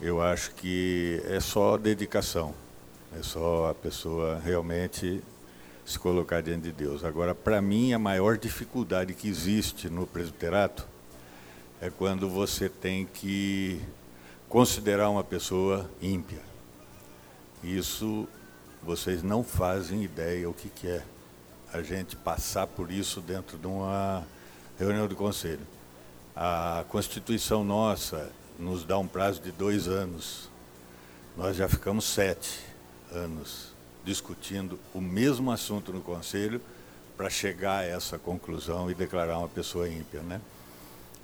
[0.00, 2.54] eu acho que é só dedicação,
[3.18, 5.22] é só a pessoa realmente
[5.86, 7.04] se colocar diante de Deus.
[7.04, 10.86] Agora, para mim, a maior dificuldade que existe no presbiterato
[11.80, 13.80] é quando você tem que
[14.48, 16.40] considerar uma pessoa ímpia.
[17.62, 18.26] Isso
[18.82, 21.04] vocês não fazem ideia o que, que é
[21.72, 24.26] a gente passar por isso dentro de uma
[24.78, 25.66] reunião do conselho.
[26.34, 30.50] A Constituição nossa nos dá um prazo de dois anos.
[31.36, 32.60] Nós já ficamos sete
[33.12, 33.75] anos
[34.06, 36.60] discutindo o mesmo assunto no conselho
[37.16, 40.40] para chegar a essa conclusão e declarar uma pessoa ímpia, né?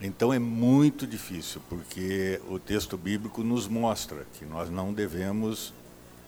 [0.01, 5.73] Então é muito difícil, porque o texto bíblico nos mostra que nós não devemos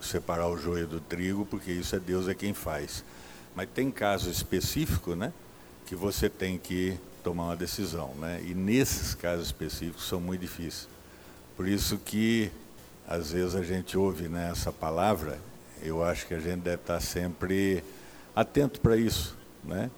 [0.01, 3.05] separar o joio do trigo, porque isso é Deus é quem faz.
[3.57, 5.33] Mas tem casos específicos, né,
[5.87, 8.41] que você tem que tomar uma decisão, né?
[8.47, 10.89] E nesses casos específicos são muito difíceis.
[11.57, 12.53] Por isso que
[13.09, 15.39] às vezes a gente ouve né, palavra,
[15.83, 17.83] eu acho que a gente deve estar sempre
[18.35, 19.91] atento para isso, né?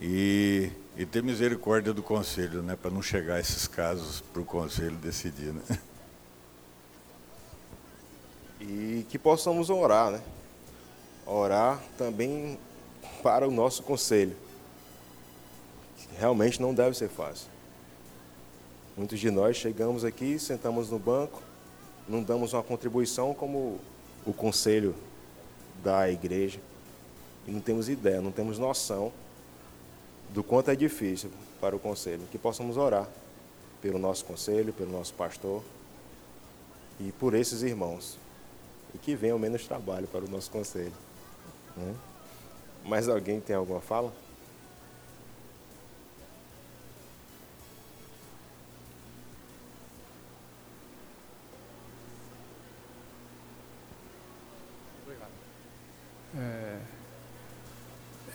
[0.00, 4.96] E, e ter misericórdia do conselho, né, para não chegar esses casos para o conselho
[4.96, 5.62] decidir, né?
[8.60, 10.20] e que possamos orar, né?
[11.26, 12.58] Orar também
[13.22, 14.36] para o nosso conselho.
[16.18, 17.48] Realmente não deve ser fácil.
[18.96, 21.42] Muitos de nós chegamos aqui, sentamos no banco,
[22.08, 23.80] não damos uma contribuição como
[24.24, 24.94] o conselho
[25.84, 26.58] da igreja.
[27.46, 29.12] E não temos ideia, não temos noção
[30.30, 31.30] do quanto é difícil
[31.60, 32.22] para o conselho.
[32.32, 33.06] Que possamos orar
[33.82, 35.62] pelo nosso conselho, pelo nosso pastor
[36.98, 38.16] e por esses irmãos
[38.94, 40.92] e que venham menos trabalho para o nosso conselho.
[41.76, 41.94] Né?
[42.84, 44.12] Mais alguém tem alguma fala?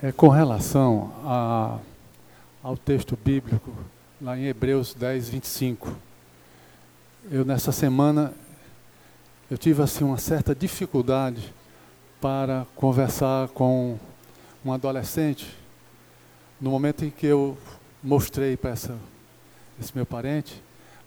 [0.02, 1.78] É, com relação a,
[2.64, 3.74] ao texto bíblico,
[4.22, 5.94] lá em Hebreus 10, 25.
[7.30, 8.34] Eu, nessa semana,
[9.52, 11.54] eu tive assim uma certa dificuldade
[12.22, 13.98] para conversar com
[14.64, 15.54] um adolescente
[16.60, 17.58] no momento em que eu
[18.02, 18.98] mostrei para essa,
[19.80, 20.62] esse meu parente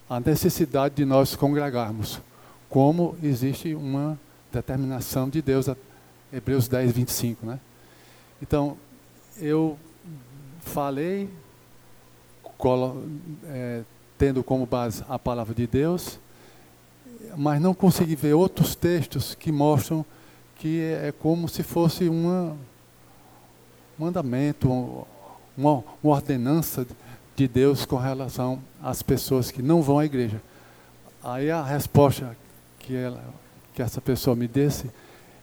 [0.08, 2.20] a necessidade de nós congregarmos,
[2.68, 4.18] como existe uma
[4.52, 5.66] determinação de Deus,
[6.30, 7.46] Hebreus 10, 25.
[7.46, 7.58] Né?
[8.42, 8.76] Então,
[9.38, 9.78] eu
[10.58, 11.30] falei,
[12.58, 13.04] colo,
[13.44, 13.82] é,
[14.18, 16.18] tendo como base a palavra de Deus,
[17.36, 20.04] mas não consegui ver outros textos que mostram
[20.56, 22.56] que é como se fosse uma,
[23.98, 24.68] um mandamento,
[25.56, 26.84] uma, uma ordenança
[27.36, 30.42] de Deus com relação às pessoas que não vão à igreja.
[31.22, 32.36] Aí a resposta
[32.80, 33.22] que, ela,
[33.72, 34.90] que essa pessoa me desse,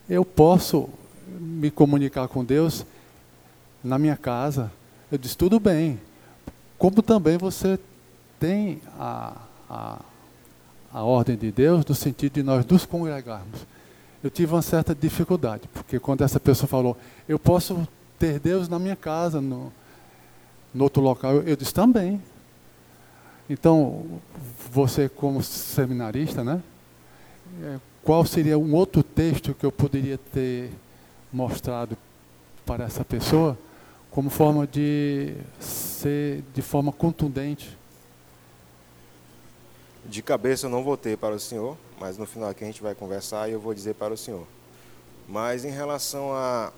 [0.10, 0.90] eu posso
[1.40, 2.86] me comunicar com Deus
[3.84, 4.72] na minha casa.
[5.12, 6.00] Eu disse, tudo bem.
[6.78, 7.80] Como também você
[8.40, 9.36] tem a,
[9.70, 10.00] a
[10.94, 13.66] a ordem de Deus no sentido de nós nos congregarmos.
[14.24, 18.78] Eu tive uma certa dificuldade, porque quando essa pessoa falou, eu posso ter Deus na
[18.78, 19.72] minha casa, no,
[20.74, 22.22] no outro local, eu, eu disse também.
[23.50, 24.06] Então,
[24.72, 26.62] você como seminarista, né?
[27.64, 30.72] É, qual seria um outro texto que eu poderia ter
[31.32, 31.98] mostrado
[32.66, 33.58] para essa pessoa
[34.12, 37.78] como forma de ser de forma contundente
[40.10, 42.82] de cabeça eu não vou ter para o senhor, mas no final aqui a gente
[42.82, 44.46] vai conversar e eu vou dizer para o senhor.
[45.28, 46.74] Mas em relação a,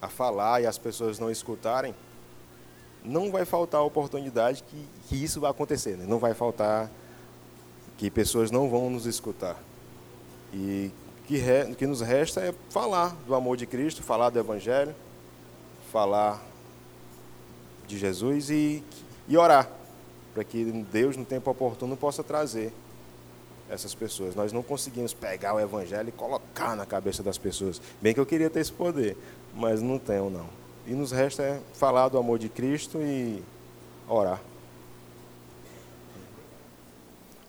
[0.00, 1.94] a falar e as pessoas não escutarem,
[3.04, 5.96] não vai faltar a oportunidade que, que isso vai acontecer.
[5.96, 6.04] Né?
[6.06, 6.90] Não vai faltar
[7.96, 9.56] que pessoas não vão nos escutar.
[10.52, 10.90] E
[11.32, 14.94] que, re, que nos resta é falar do amor de Cristo, falar do Evangelho,
[15.90, 16.42] falar
[17.86, 18.84] de Jesus e,
[19.26, 19.66] e orar
[20.34, 20.62] para que
[20.92, 22.70] Deus, no tempo oportuno, possa trazer
[23.70, 24.34] essas pessoas.
[24.34, 27.80] Nós não conseguimos pegar o evangelho e colocar na cabeça das pessoas.
[28.00, 29.16] Bem que eu queria ter esse poder,
[29.54, 30.46] mas não tenho não.
[30.86, 33.42] E nos resta é falar do amor de Cristo e
[34.06, 34.40] orar.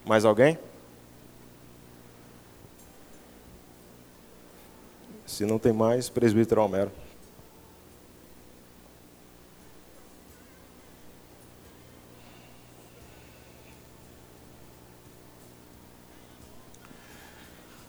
[0.06, 0.58] Mais alguém?
[5.34, 6.92] Se não tem mais, presbítero Homero.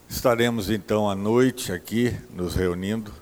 [0.08, 3.14] Estaremos então à noite aqui nos reunindo